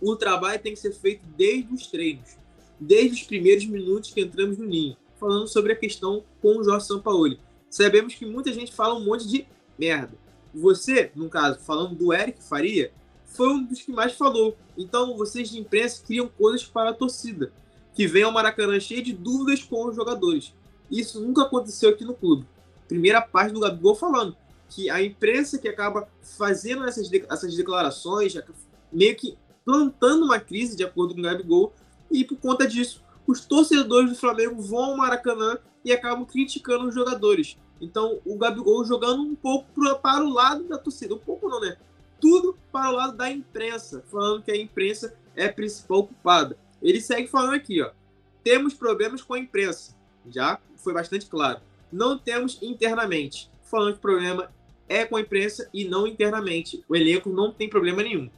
O 0.00 0.16
trabalho 0.16 0.60
tem 0.60 0.72
que 0.72 0.78
ser 0.78 0.92
feito 0.92 1.24
desde 1.36 1.72
os 1.72 1.86
treinos, 1.86 2.36
desde 2.78 3.20
os 3.20 3.22
primeiros 3.22 3.66
minutos 3.66 4.12
que 4.12 4.20
entramos 4.20 4.58
no 4.58 4.66
ninho, 4.66 4.96
falando 5.18 5.48
sobre 5.48 5.72
a 5.72 5.76
questão 5.76 6.22
com 6.40 6.58
o 6.58 6.64
Jorge 6.64 6.86
Sampaoli. 6.86 7.40
Sabemos 7.68 8.14
que 8.14 8.24
muita 8.24 8.52
gente 8.52 8.72
fala 8.72 8.94
um 8.94 9.04
monte 9.04 9.28
de 9.28 9.46
merda. 9.78 10.16
Você, 10.54 11.10
no 11.14 11.28
caso, 11.28 11.58
falando 11.60 11.94
do 11.94 12.12
Eric 12.12 12.42
Faria, 12.42 12.92
foi 13.26 13.48
um 13.48 13.64
dos 13.64 13.82
que 13.82 13.92
mais 13.92 14.14
falou. 14.14 14.56
Então, 14.76 15.16
vocês 15.16 15.50
de 15.50 15.58
imprensa 15.58 16.02
criam 16.04 16.28
coisas 16.28 16.64
para 16.64 16.90
a 16.90 16.94
torcida, 16.94 17.52
que 17.94 18.06
vem 18.06 18.22
ao 18.22 18.32
Maracanã 18.32 18.80
cheio 18.80 19.02
de 19.02 19.12
dúvidas 19.12 19.62
com 19.62 19.86
os 19.86 19.94
jogadores. 19.94 20.54
Isso 20.90 21.20
nunca 21.20 21.42
aconteceu 21.42 21.90
aqui 21.90 22.04
no 22.04 22.14
clube. 22.14 22.46
Primeira 22.86 23.20
parte 23.20 23.52
do 23.52 23.60
Gabigol 23.60 23.94
falando 23.94 24.36
que 24.70 24.88
a 24.88 25.02
imprensa 25.02 25.58
que 25.58 25.68
acaba 25.68 26.08
fazendo 26.22 26.84
essas, 26.84 27.10
essas 27.12 27.54
declarações, 27.54 28.34
meio 28.92 29.16
que 29.16 29.36
plantando 29.68 30.24
uma 30.24 30.40
crise, 30.40 30.74
de 30.74 30.82
acordo 30.82 31.12
com 31.12 31.20
o 31.20 31.24
Gabigol, 31.24 31.74
e 32.10 32.24
por 32.24 32.38
conta 32.38 32.66
disso, 32.66 33.04
os 33.26 33.44
torcedores 33.44 34.08
do 34.08 34.16
Flamengo 34.16 34.62
vão 34.62 34.92
ao 34.92 34.96
Maracanã 34.96 35.58
e 35.84 35.92
acabam 35.92 36.24
criticando 36.24 36.88
os 36.88 36.94
jogadores. 36.94 37.58
Então, 37.78 38.18
o 38.24 38.38
Gabigol 38.38 38.82
jogando 38.86 39.20
um 39.20 39.34
pouco 39.34 39.68
para 40.00 40.24
o 40.24 40.32
lado 40.32 40.64
da 40.64 40.78
torcida, 40.78 41.14
um 41.14 41.18
pouco 41.18 41.50
não, 41.50 41.60
né? 41.60 41.76
Tudo 42.18 42.56
para 42.72 42.90
o 42.90 42.94
lado 42.94 43.14
da 43.14 43.30
imprensa, 43.30 44.02
falando 44.10 44.42
que 44.42 44.50
a 44.50 44.56
imprensa 44.56 45.14
é 45.36 45.44
a 45.44 45.52
principal 45.52 46.06
culpada. 46.06 46.56
Ele 46.80 46.98
segue 46.98 47.28
falando 47.28 47.52
aqui, 47.52 47.82
ó. 47.82 47.90
Temos 48.42 48.72
problemas 48.72 49.20
com 49.20 49.34
a 49.34 49.38
imprensa. 49.38 49.94
Já 50.30 50.58
foi 50.76 50.94
bastante 50.94 51.26
claro. 51.26 51.60
Não 51.92 52.16
temos 52.16 52.58
internamente. 52.62 53.50
Falando 53.64 53.92
que 53.92 53.98
o 53.98 54.00
problema 54.00 54.50
é 54.88 55.04
com 55.04 55.16
a 55.16 55.20
imprensa 55.20 55.68
e 55.74 55.84
não 55.84 56.06
internamente. 56.06 56.82
O 56.88 56.96
elenco 56.96 57.28
não 57.28 57.52
tem 57.52 57.68
problema 57.68 58.02
nenhum. 58.02 58.30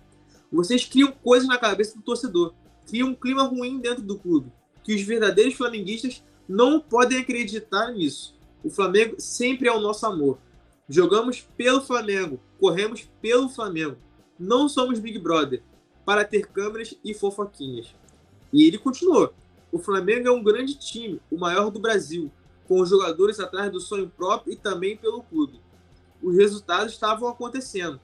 Vocês 0.53 0.85
criam 0.85 1.13
coisas 1.13 1.49
na 1.49 1.59
cabeça 1.59 1.97
do 1.97 2.03
torcedor, 2.03 2.55
criam 2.87 3.11
um 3.11 3.15
clima 3.15 3.45
ruim 3.45 3.79
dentro 3.79 4.03
do 4.03 4.19
clube, 4.19 4.53
que 4.83 4.95
os 4.95 5.03
verdadeiros 5.03 5.55
flamenguistas 5.55 6.25
não 6.49 6.81
podem 6.81 7.19
acreditar 7.19 7.93
nisso. 7.93 8.35
O 8.65 8.69
Flamengo 8.69 9.15
sempre 9.19 9.69
é 9.69 9.73
o 9.73 9.81
nosso 9.81 10.05
amor. 10.07 10.39
Jogamos 10.89 11.47
pelo 11.57 11.81
Flamengo, 11.81 12.41
corremos 12.59 13.09
pelo 13.23 13.49
Flamengo. 13.49 13.97
Não 14.39 14.69
somos 14.69 14.99
Big 14.99 15.19
Brother 15.19 15.63
para 16.05 16.25
ter 16.25 16.49
câmeras 16.49 16.99
e 17.05 17.15
fofoquinhas. 17.15 17.95
E 18.53 18.67
ele 18.67 18.79
continuou: 18.79 19.33
o 19.71 19.79
Flamengo 19.79 20.27
é 20.27 20.33
um 20.33 20.43
grande 20.43 20.75
time, 20.75 21.21
o 21.31 21.39
maior 21.39 21.71
do 21.71 21.79
Brasil, 21.79 22.31
com 22.67 22.81
os 22.81 22.89
jogadores 22.89 23.39
atrás 23.39 23.71
do 23.71 23.81
sonho 23.81 24.11
próprio 24.11 24.53
e 24.53 24.57
também 24.57 24.97
pelo 24.97 25.23
clube. 25.23 25.61
Os 26.21 26.37
resultados 26.37 26.93
estavam 26.93 27.29
acontecendo. 27.29 28.01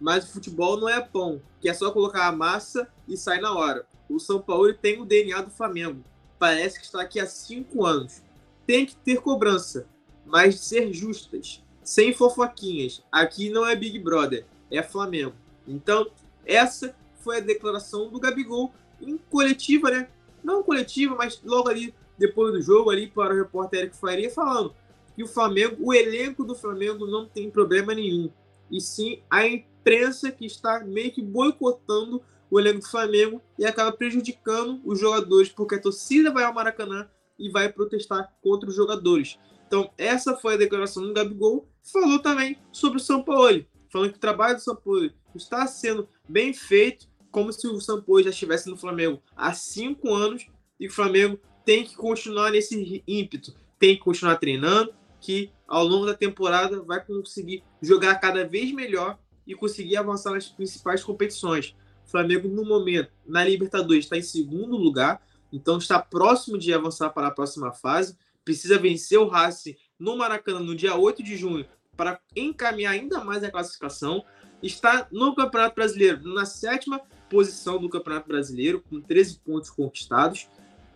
Mas 0.00 0.24
o 0.24 0.32
futebol 0.32 0.78
não 0.78 0.88
é 0.88 1.00
pão, 1.00 1.42
que 1.60 1.68
é 1.68 1.74
só 1.74 1.90
colocar 1.90 2.26
a 2.26 2.32
massa 2.32 2.88
e 3.06 3.16
sai 3.16 3.40
na 3.40 3.52
hora. 3.52 3.86
O 4.08 4.18
São 4.18 4.40
Paulo 4.40 4.72
tem 4.72 5.00
o 5.00 5.04
DNA 5.04 5.42
do 5.42 5.50
Flamengo. 5.50 6.04
Parece 6.38 6.78
que 6.78 6.84
está 6.84 7.02
aqui 7.02 7.18
há 7.18 7.26
cinco 7.26 7.84
anos. 7.84 8.22
Tem 8.66 8.86
que 8.86 8.94
ter 8.96 9.20
cobrança, 9.20 9.88
mas 10.24 10.60
ser 10.60 10.92
justas, 10.92 11.62
sem 11.82 12.12
fofoquinhas. 12.12 13.02
Aqui 13.10 13.50
não 13.50 13.66
é 13.66 13.74
Big 13.74 13.98
Brother, 13.98 14.46
é 14.70 14.82
Flamengo. 14.82 15.34
Então, 15.66 16.10
essa 16.46 16.94
foi 17.20 17.38
a 17.38 17.40
declaração 17.40 18.08
do 18.08 18.20
Gabigol 18.20 18.72
em 19.00 19.18
coletiva, 19.18 19.90
né? 19.90 20.08
Não 20.42 20.62
coletiva, 20.62 21.14
mas 21.14 21.40
logo 21.44 21.68
ali, 21.68 21.94
depois 22.16 22.52
do 22.52 22.62
jogo, 22.62 22.90
ali 22.90 23.08
para 23.08 23.34
o 23.34 23.36
repórter 23.36 23.80
Eric 23.80 23.96
Faria, 23.96 24.30
falando 24.30 24.74
que 25.14 25.22
o 25.24 25.28
Flamengo, 25.28 25.76
o 25.80 25.92
elenco 25.92 26.44
do 26.44 26.54
Flamengo 26.54 27.06
não 27.06 27.26
tem 27.26 27.50
problema 27.50 27.92
nenhum. 27.92 28.30
E 28.70 28.80
sim 28.80 29.20
a 29.28 29.46
imprensa 29.88 30.30
que 30.30 30.44
está 30.44 30.80
meio 30.80 31.10
que 31.10 31.22
boicotando 31.22 32.22
o 32.50 32.60
elenco 32.60 32.80
do 32.80 32.90
Flamengo 32.90 33.40
e 33.58 33.64
acaba 33.64 33.90
prejudicando 33.90 34.80
os 34.84 35.00
jogadores, 35.00 35.48
porque 35.48 35.76
a 35.76 35.80
torcida 35.80 36.30
vai 36.30 36.44
ao 36.44 36.52
Maracanã 36.52 37.08
e 37.38 37.50
vai 37.50 37.72
protestar 37.72 38.34
contra 38.42 38.68
os 38.68 38.76
jogadores. 38.76 39.38
Então, 39.66 39.90
essa 39.96 40.36
foi 40.36 40.54
a 40.54 40.58
declaração 40.58 41.02
do 41.02 41.12
Gabigol. 41.12 41.68
Falou 41.82 42.18
também 42.18 42.58
sobre 42.70 42.98
o 42.98 43.02
São 43.02 43.22
Paulo, 43.22 43.64
falando 43.90 44.10
que 44.10 44.18
o 44.18 44.20
trabalho 44.20 44.56
do 44.56 44.62
São 44.62 44.76
Paulo 44.76 45.10
está 45.34 45.66
sendo 45.66 46.08
bem 46.28 46.52
feito, 46.52 47.06
como 47.30 47.52
se 47.52 47.66
o 47.66 47.80
São 47.80 48.02
Paulo 48.02 48.22
já 48.22 48.30
estivesse 48.30 48.68
no 48.68 48.76
Flamengo 48.76 49.22
há 49.36 49.52
cinco 49.52 50.14
anos 50.14 50.46
e 50.80 50.86
o 50.86 50.92
Flamengo 50.92 51.38
tem 51.64 51.84
que 51.84 51.96
continuar 51.96 52.50
nesse 52.50 53.02
ímpeto, 53.06 53.54
tem 53.78 53.94
que 53.96 54.02
continuar 54.02 54.36
treinando, 54.36 54.94
que 55.20 55.50
ao 55.66 55.84
longo 55.84 56.06
da 56.06 56.14
temporada 56.14 56.82
vai 56.82 57.04
conseguir 57.04 57.62
jogar 57.82 58.14
cada 58.16 58.46
vez 58.46 58.72
melhor 58.72 59.18
e 59.48 59.54
conseguir 59.54 59.96
avançar 59.96 60.32
nas 60.32 60.46
principais 60.46 61.02
competições. 61.02 61.74
O 62.06 62.10
Flamengo, 62.10 62.46
no 62.46 62.64
momento, 62.64 63.10
na 63.26 63.42
Libertadores, 63.44 64.04
está 64.04 64.16
em 64.18 64.22
segundo 64.22 64.76
lugar, 64.76 65.22
então 65.50 65.78
está 65.78 65.98
próximo 65.98 66.58
de 66.58 66.72
avançar 66.72 67.10
para 67.10 67.28
a 67.28 67.30
próxima 67.30 67.72
fase. 67.72 68.16
Precisa 68.44 68.78
vencer 68.78 69.18
o 69.18 69.26
Racing 69.26 69.74
no 69.98 70.16
Maracanã 70.16 70.60
no 70.60 70.76
dia 70.76 70.94
8 70.94 71.22
de 71.22 71.36
junho 71.36 71.66
para 71.96 72.20
encaminhar 72.36 72.92
ainda 72.92 73.24
mais 73.24 73.42
a 73.42 73.50
classificação. 73.50 74.22
Está 74.62 75.08
no 75.10 75.34
Campeonato 75.34 75.74
Brasileiro 75.74 76.28
na 76.28 76.44
sétima 76.44 77.00
posição 77.30 77.78
do 77.78 77.88
Campeonato 77.88 78.28
Brasileiro, 78.28 78.82
com 78.88 79.00
13 79.00 79.40
pontos 79.40 79.70
conquistados. 79.70 80.48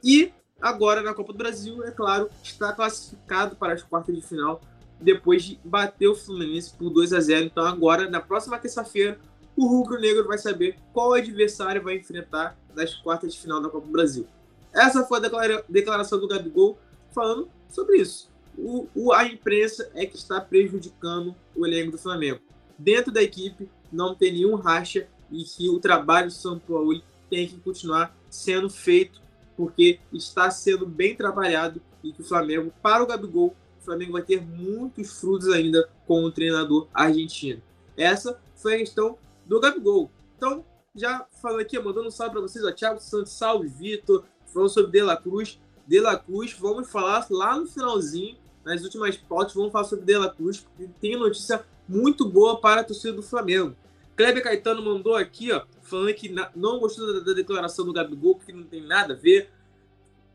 E 0.05 0.33
agora 0.61 1.03
na 1.03 1.15
Copa 1.15 1.33
do 1.33 1.39
Brasil, 1.39 1.83
é 1.85 1.91
claro, 1.91 2.29
está 2.43 2.73
classificado 2.73 3.57
para 3.57 3.73
as 3.73 3.83
quartas 3.83 4.15
de 4.15 4.23
final 4.23 4.61
depois 5.03 5.43
de 5.45 5.61
bater 5.65 6.09
o 6.09 6.15
Fluminense 6.15 6.73
por 6.75 6.91
2 6.91 7.13
a 7.13 7.21
0 7.21 7.47
Então, 7.47 7.67
agora, 7.67 8.09
na 8.09 8.21
próxima 8.21 8.59
terça-feira, 8.59 9.19
o 9.57 9.67
Rubro 9.67 10.01
Negro 10.01 10.27
vai 10.27 10.39
saber 10.39 10.77
qual 10.93 11.13
adversário 11.13 11.83
vai 11.83 11.97
enfrentar 11.97 12.57
nas 12.75 12.95
quartas 12.95 13.35
de 13.35 13.41
final 13.41 13.61
da 13.61 13.69
Copa 13.69 13.87
do 13.87 13.93
Brasil. 13.93 14.27
Essa 14.73 15.05
foi 15.05 15.19
a 15.19 15.63
declaração 15.69 16.19
do 16.19 16.27
Gabigol 16.27 16.79
falando 17.11 17.49
sobre 17.69 17.99
isso. 17.99 18.31
O, 18.57 18.87
o, 18.95 19.13
a 19.13 19.27
imprensa 19.27 19.91
é 19.95 20.07
que 20.07 20.17
está 20.17 20.41
prejudicando 20.41 21.35
o 21.55 21.67
elenco 21.67 21.93
do 21.93 21.99
Flamengo. 21.99 22.41
Dentro 22.79 23.13
da 23.13 23.23
equipe 23.23 23.69
não 23.91 24.15
tem 24.15 24.33
nenhum 24.33 24.55
racha 24.55 25.07
e 25.31 25.45
que 25.45 25.69
o 25.69 25.79
trabalho 25.79 26.29
do 26.29 26.33
São 26.33 26.59
Paulo 26.59 27.03
tem 27.29 27.47
que 27.47 27.59
continuar 27.59 28.17
sendo 28.31 28.69
feito 28.69 29.21
porque 29.57 30.01
está 30.13 30.51
sendo 30.51 30.87
bem 30.87 31.15
trabalhado 31.15 31.81
e 32.03 32.13
que 32.13 32.23
o 32.23 32.25
Flamengo, 32.25 32.73
para 32.83 33.03
o 33.03 33.07
Gabigol, 33.07 33.55
o 33.83 33.85
Flamengo 33.85 34.13
vai 34.13 34.23
ter 34.23 34.41
muitos 34.41 35.21
frutos 35.21 35.49
ainda 35.49 35.89
com 36.07 36.23
o 36.23 36.31
treinador 36.31 36.89
argentino. 36.95 37.61
Essa 37.97 38.41
foi 38.55 38.75
a 38.75 38.79
questão 38.79 39.19
do 39.45 39.61
Gabigol. 39.61 40.11
Então, 40.37 40.65
já 40.95 41.27
falando 41.41 41.61
aqui, 41.61 41.79
mandando 41.79 42.09
um 42.09 42.11
salve 42.11 42.33
para 42.33 42.41
vocês, 42.41 42.65
ó, 42.65 42.71
Thiago 42.71 43.01
Santos, 43.01 43.33
salve, 43.33 43.69
Vitor, 43.69 44.25
falando 44.47 44.69
sobre 44.69 44.93
De 44.93 45.03
La 45.03 45.17
Cruz. 45.17 45.61
De 45.87 46.01
La 46.01 46.17
Cruz, 46.17 46.53
vamos 46.59 46.89
falar 46.89 47.27
lá 47.29 47.59
no 47.59 47.67
finalzinho, 47.67 48.39
nas 48.65 48.83
últimas 48.83 49.17
pautas, 49.17 49.53
vamos 49.53 49.73
falar 49.73 49.85
sobre 49.85 50.05
De 50.05 50.17
La 50.17 50.31
Cruz, 50.31 50.61
porque 50.61 50.89
tem 51.01 51.19
notícia 51.19 51.65
muito 51.89 52.29
boa 52.29 52.61
para 52.61 52.83
a 52.83 52.85
torcida 52.85 53.13
do 53.13 53.23
Flamengo. 53.23 53.75
Kleber 54.17 54.43
Caetano 54.43 54.83
mandou 54.83 55.17
aqui, 55.17 55.51
ó, 55.51 55.65
falando 55.83 56.15
que 56.15 56.33
não 56.55 56.79
gostou 56.79 57.13
da, 57.13 57.21
da 57.21 57.33
declaração 57.33 57.85
do 57.85 57.93
Gabigol, 57.93 58.37
porque 58.37 58.53
não 58.53 58.63
tem 58.63 58.81
nada 58.81 59.15
a 59.15 59.17
ver. 59.17 59.51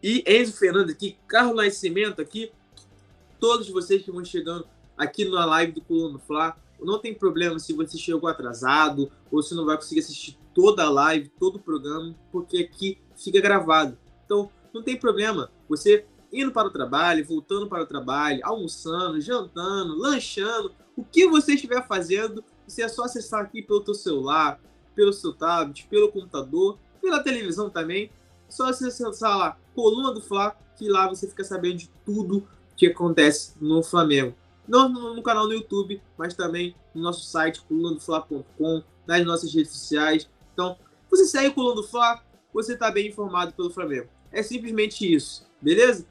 E 0.03 0.23
Enzo 0.27 0.57
Fernandes 0.57 0.93
aqui, 0.93 1.17
Carlos 1.27 1.55
Nascimento 1.55 2.21
aqui, 2.21 2.51
todos 3.39 3.69
vocês 3.69 4.03
que 4.03 4.11
vão 4.11 4.23
chegando 4.23 4.67
aqui 4.97 5.25
na 5.25 5.45
live 5.45 5.73
do 5.73 5.81
Coluna 5.81 6.19
Fla. 6.19 6.57
Não 6.79 6.99
tem 6.99 7.13
problema 7.13 7.59
se 7.59 7.73
você 7.73 7.97
chegou 7.97 8.29
atrasado 8.29 9.11
ou 9.31 9.41
se 9.41 9.55
não 9.55 9.65
vai 9.65 9.75
conseguir 9.75 10.01
assistir 10.01 10.37
toda 10.53 10.83
a 10.83 10.89
live, 10.89 11.29
todo 11.39 11.55
o 11.57 11.59
programa, 11.59 12.15
porque 12.31 12.57
aqui 12.57 12.99
fica 13.15 13.39
gravado. 13.41 13.97
Então, 14.25 14.49
não 14.73 14.83
tem 14.83 14.97
problema. 14.97 15.51
Você 15.69 16.05
indo 16.31 16.51
para 16.51 16.67
o 16.67 16.71
trabalho, 16.71 17.25
voltando 17.25 17.67
para 17.67 17.83
o 17.83 17.85
trabalho, 17.85 18.41
almoçando, 18.43 19.19
jantando, 19.21 19.97
lanchando, 19.97 20.71
o 20.95 21.03
que 21.03 21.27
você 21.27 21.53
estiver 21.53 21.85
fazendo, 21.87 22.43
você 22.67 22.81
é 22.81 22.87
só 22.87 23.03
acessar 23.03 23.41
aqui 23.41 23.61
pelo 23.61 23.83
seu 23.85 23.93
celular, 23.93 24.59
pelo 24.95 25.13
seu 25.13 25.33
tablet, 25.33 25.87
pelo 25.87 26.11
computador, 26.11 26.77
pela 27.01 27.23
televisão 27.23 27.69
também. 27.69 28.11
Só 28.49 28.67
você 28.67 28.87
acessar 28.87 29.37
lá, 29.37 29.57
Coluna 29.75 30.11
do 30.11 30.21
Fla, 30.21 30.55
que 30.75 30.89
lá 30.89 31.07
você 31.07 31.27
fica 31.27 31.43
sabendo 31.43 31.77
de 31.77 31.89
tudo 32.05 32.47
que 32.77 32.87
acontece 32.87 33.53
no 33.59 33.83
Flamengo. 33.83 34.33
Não 34.67 34.87
no, 34.87 35.15
no 35.15 35.23
canal 35.23 35.47
no 35.47 35.53
YouTube, 35.53 36.01
mas 36.17 36.33
também 36.33 36.75
no 36.93 37.01
nosso 37.01 37.25
site, 37.25 37.61
colunadofla.com, 37.67 38.83
nas 39.05 39.25
nossas 39.25 39.53
redes 39.53 39.71
sociais. 39.71 40.29
Então, 40.53 40.77
você 41.09 41.25
segue 41.25 41.47
o 41.47 41.53
Coluna 41.53 41.75
do 41.75 41.83
Fla, 41.83 42.21
você 42.53 42.73
está 42.73 42.91
bem 42.91 43.07
informado 43.07 43.51
pelo 43.53 43.69
Flamengo. 43.69 44.07
É 44.31 44.43
simplesmente 44.43 45.11
isso, 45.11 45.45
beleza? 45.61 46.05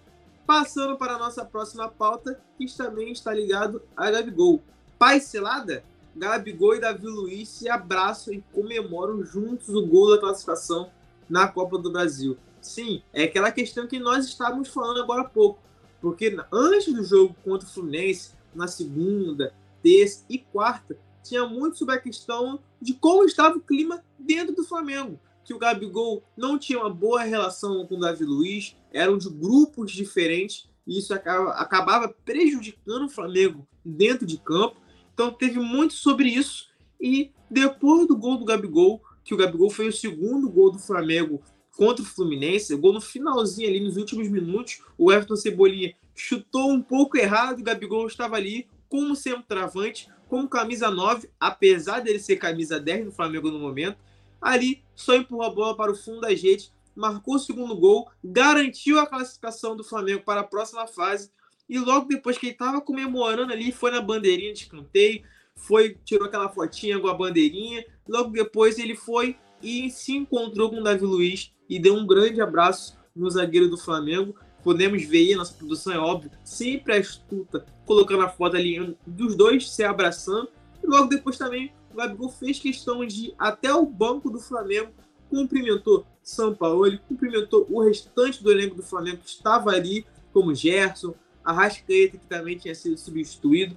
Passando 0.47 0.97
para 0.97 1.15
a 1.15 1.19
nossa 1.19 1.45
próxima 1.45 1.89
pauta, 1.89 2.41
que 2.59 2.67
também 2.77 3.13
está 3.13 3.33
ligado 3.33 3.83
a 3.97 4.11
Gabigol. 4.11 4.63
Pai 4.99 5.21
Selada? 5.21 5.85
Gabigol 6.17 6.75
e 6.75 6.81
Davi 6.81 7.07
Luiz 7.07 7.49
se 7.49 7.69
abraçam 7.69 8.33
e 8.33 8.43
comemoram 8.53 9.23
juntos 9.23 9.69
o 9.69 9.87
gol 9.87 10.13
da 10.13 10.19
classificação 10.19 10.91
na 11.29 11.47
Copa 11.47 11.77
do 11.77 11.93
Brasil. 11.93 12.39
Sim, 12.61 13.03
é 13.13 13.25
aquela 13.25 13.53
questão 13.53 13.87
que 13.87 13.99
nós 13.99 14.25
estávamos 14.25 14.69
falando 14.69 15.03
agora 15.03 15.23
há 15.23 15.29
pouco. 15.29 15.61
Porque 16.07 16.37
antes 16.53 16.95
do 16.95 17.03
jogo 17.03 17.35
contra 17.43 17.67
o 17.67 17.71
Fluminense, 17.73 18.31
na 18.55 18.69
segunda, 18.69 19.53
terça 19.83 20.25
e 20.31 20.39
quarta, 20.39 20.97
tinha 21.21 21.45
muito 21.45 21.79
sobre 21.79 21.97
a 21.97 22.01
questão 22.01 22.61
de 22.81 22.95
como 22.95 23.25
estava 23.25 23.57
o 23.57 23.61
clima 23.61 24.05
dentro 24.17 24.55
do 24.55 24.63
Flamengo. 24.63 25.19
que 25.45 25.53
o 25.53 25.59
Gabigol 25.59 26.23
não 26.37 26.57
tinha 26.57 26.79
uma 26.79 26.91
boa 26.91 27.23
relação 27.23 27.85
com 27.87 27.97
o 27.97 28.01
Davi 28.01 28.25
Luiz, 28.25 28.77
eram 28.93 29.19
de 29.19 29.29
grupos 29.29 29.91
diferentes, 29.91 30.69
e 30.87 30.99
isso 30.99 31.13
acabava 31.13 32.09
prejudicando 32.25 33.07
o 33.07 33.09
Flamengo 33.09 33.67
dentro 33.85 34.27
de 34.27 34.39
campo. 34.39 34.77
Então 35.13 35.33
teve 35.33 35.59
muito 35.59 35.95
sobre 35.95 36.29
isso. 36.29 36.69
E 37.01 37.33
depois 37.51 38.07
do 38.07 38.17
gol 38.17 38.39
do 38.39 38.45
Gabigol, 38.45 39.01
que 39.25 39.35
o 39.35 39.37
Gabigol 39.37 39.71
foi 39.71 39.89
o 39.89 39.93
segundo 39.93 40.49
gol 40.49 40.71
do 40.71 40.79
Flamengo 40.79 41.43
contra 41.77 42.03
o 42.03 42.07
Fluminense, 42.07 42.75
o 42.75 42.79
gol 42.79 42.95
no 42.95 43.01
finalzinho 43.01 43.69
ali, 43.69 43.81
nos 43.81 43.97
últimos 43.97 44.29
minutos, 44.29 44.81
o 44.97 45.13
Everton 45.13 45.37
Cebolinha 45.37 45.95
chutou 46.15 46.71
um 46.71 46.83
pouco 46.83 47.19
errado, 47.19 47.61
o 47.61 47.63
Gabigol 47.63 48.07
estava 48.07 48.37
ali 48.37 48.67
como 48.89 49.15
centroavante, 49.15 50.09
como 50.29 50.49
camisa 50.49 50.91
9, 50.91 51.29
apesar 51.39 52.01
dele 52.01 52.19
ser 52.19 52.37
camisa 52.37 52.81
10 52.81 53.07
do 53.07 53.13
Flamengo 53.13 53.51
no 53.51 53.59
momento, 53.59 53.99
ali 54.41 54.83
só 54.95 55.15
empurrou 55.15 55.45
a 55.45 55.51
bola 55.51 55.77
para 55.77 55.93
o 55.93 55.95
fundo 55.95 56.23
da 56.23 56.35
gente, 56.35 56.73
marcou 56.95 57.35
o 57.35 57.39
segundo 57.39 57.77
gol, 57.77 58.09
garantiu 58.25 58.99
a 58.99 59.07
classificação 59.07 59.77
do 59.77 59.85
Flamengo 59.85 60.23
para 60.25 60.41
a 60.41 60.45
próxima 60.45 60.87
fase, 60.87 61.31
e 61.69 61.79
logo 61.79 62.09
depois 62.09 62.39
que 62.39 62.47
ele 62.47 62.53
estava 62.53 62.81
comemorando 62.81 63.53
ali, 63.53 63.71
foi 63.71 63.91
na 63.91 64.01
bandeirinha 64.01 64.53
de 64.53 64.61
escanteio, 64.61 65.23
foi, 65.55 65.99
tirou 66.05 66.27
aquela 66.27 66.49
fotinha 66.49 66.99
com 66.99 67.09
a 67.09 67.15
bandeirinha, 67.15 67.85
logo 68.09 68.31
depois 68.31 68.79
ele 68.79 68.95
foi 68.95 69.37
e 69.63 69.91
se 69.91 70.13
encontrou 70.13 70.71
com 70.71 70.81
o 70.81 70.83
Davi 70.83 71.05
Luiz 71.05 71.53
e 71.69 71.79
deu 71.79 71.95
um 71.95 72.07
grande 72.07 72.41
abraço 72.41 72.97
no 73.15 73.31
zagueiro 73.31 73.69
do 73.69 73.79
Flamengo. 73.79 74.35
Podemos 74.63 75.05
ver 75.05 75.19
aí, 75.19 75.35
a 75.35 75.39
nossa 75.39 75.55
produção 75.55 75.93
é 75.93 75.99
óbvio, 75.99 76.31
sempre 76.45 76.95
astuta, 76.95 77.65
colocando 77.85 78.23
a 78.23 78.29
foto 78.29 78.57
ali 78.57 78.97
dos 79.07 79.35
dois 79.37 79.71
se 79.71 79.85
abraçando. 79.85 80.49
E 80.83 80.87
logo 80.87 81.09
depois 81.09 81.39
também 81.39 81.73
o 81.93 81.97
Gabigol 81.97 82.29
fez 82.29 82.59
questão 82.59 83.07
de 83.07 83.27
ir 83.27 83.35
até 83.39 83.73
o 83.73 83.87
banco 83.87 84.29
do 84.29 84.39
Flamengo, 84.39 84.93
cumprimentou 85.31 86.07
São 86.23 86.55
Paulo, 86.55 86.87
ele 86.87 86.99
cumprimentou 86.99 87.67
o 87.71 87.83
restante 87.83 88.43
do 88.43 88.51
elenco 88.51 88.75
do 88.75 88.83
Flamengo 88.83 89.19
que 89.19 89.29
estava 89.29 89.71
ali, 89.71 90.05
como 90.33 90.55
Gerson, 90.55 91.15
Arrascaeta, 91.45 92.19
que 92.19 92.27
também 92.27 92.59
tinha 92.59 92.75
sido 92.75 92.99
substituído. 92.99 93.77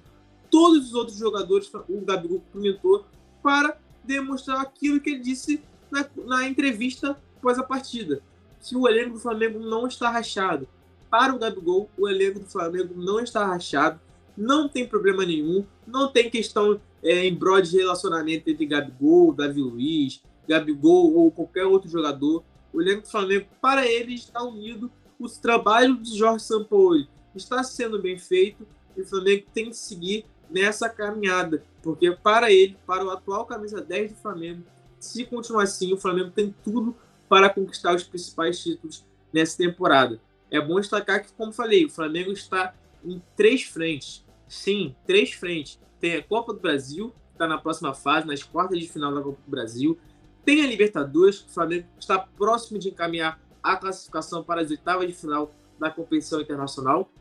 Todos 0.50 0.88
os 0.88 0.93
outros 0.96 1.17
jogadores 1.17 1.72
o 1.88 2.01
Gabigol 2.01 2.39
cumprimentou 2.39 3.05
para 3.43 3.77
demonstrar 4.03 4.60
aquilo 4.60 5.00
que 5.00 5.12
ele 5.12 5.19
disse 5.19 5.62
na, 5.91 6.05
na 6.25 6.48
entrevista 6.48 7.15
após 7.39 7.58
a 7.58 7.63
partida. 7.63 8.22
Que 8.62 8.75
o 8.75 8.88
elenco 8.88 9.13
do 9.13 9.19
Flamengo 9.19 9.60
não 9.60 9.88
está 9.88 10.10
rachado. 10.10 10.67
Para 11.10 11.34
o 11.34 11.39
Gabigol, 11.39 11.89
o 11.98 12.08
elenco 12.08 12.39
do 12.39 12.46
Flamengo 12.46 12.93
não 12.96 13.19
está 13.19 13.46
rachado. 13.46 14.00
Não 14.38 14.67
tem 14.67 14.88
problema 14.88 15.25
nenhum. 15.25 15.65
Não 15.88 16.12
tem 16.12 16.29
questão 16.29 16.79
é, 17.01 17.25
em 17.25 17.38
de 17.63 17.77
relacionamento 17.77 18.50
entre 18.50 18.65
Gabigol, 18.65 19.34
Davi 19.34 19.62
Luiz, 19.62 20.22
Gabigol 20.48 21.15
ou 21.15 21.31
qualquer 21.31 21.65
outro 21.65 21.89
jogador. 21.89 22.43
O 22.72 22.81
elenco 22.81 23.03
do 23.03 23.10
Flamengo, 23.10 23.48
para 23.62 23.88
ele, 23.88 24.13
está 24.13 24.43
unido. 24.43 24.91
O 25.17 25.27
trabalho 25.27 25.98
de 25.98 26.17
Jorge 26.17 26.46
Sampaoli 26.46 27.10
está 27.36 27.63
sendo 27.63 28.01
bem 28.01 28.17
feito 28.17 28.67
e 28.96 29.01
o 29.01 29.05
Flamengo 29.05 29.46
tem 29.53 29.69
que 29.69 29.75
seguir 29.75 30.25
nessa 30.50 30.89
caminhada, 30.89 31.63
porque 31.81 32.12
para 32.12 32.51
ele, 32.51 32.75
para 32.86 33.05
o 33.05 33.12
atual 33.12 33.46
camisa 33.46 33.81
10 33.81 34.13
do 34.13 34.17
Flamengo, 34.17 34.63
se 35.00 35.25
continuar 35.25 35.63
assim, 35.63 35.93
o 35.93 35.98
Flamengo 35.98 36.31
tem 36.31 36.53
tudo 36.63 36.96
para 37.30 37.50
conquistar 37.50 37.96
os 37.96 38.04
principais 38.04 38.62
títulos 38.62 39.06
nessa 39.32 39.56
temporada. 39.58 40.20
É 40.52 40.60
bom 40.60 40.80
destacar 40.80 41.24
que, 41.24 41.32
como 41.34 41.54
falei, 41.54 41.86
o 41.86 41.90
Flamengo 41.90 42.32
está 42.32 42.74
em 43.06 43.22
três 43.38 43.64
frentes. 43.64 44.26
Sim, 44.48 44.96
três 45.06 45.32
frentes. 45.34 45.80
Tem 46.00 46.16
a 46.16 46.24
Copa 46.24 46.54
do 46.54 46.60
Brasil, 46.60 47.12
que 47.12 47.34
está 47.34 47.48
na 47.48 47.60
próxima 47.60 47.94
fase, 47.94 48.26
nas 48.26 48.42
quartas 48.42 48.80
de 48.80 48.90
final 48.90 49.14
da 49.14 49.22
Copa 49.22 49.40
do 49.46 49.52
Brasil. 49.52 49.98
Tem 50.44 50.64
a 50.64 50.68
Libertadores, 50.68 51.42
o 51.42 51.50
Flamengo 51.50 51.88
está 52.00 52.18
próximo 52.18 52.80
de 52.80 52.90
encaminhar 52.90 53.40
a 53.62 53.78
classificação 53.78 54.44
para 54.44 54.62
as 54.62 54.72
oitavas 54.72 55.06
de 55.06 55.14
final 55.14 55.54
da 55.78 55.92
competição 55.92 56.42
internacional. 56.42 57.12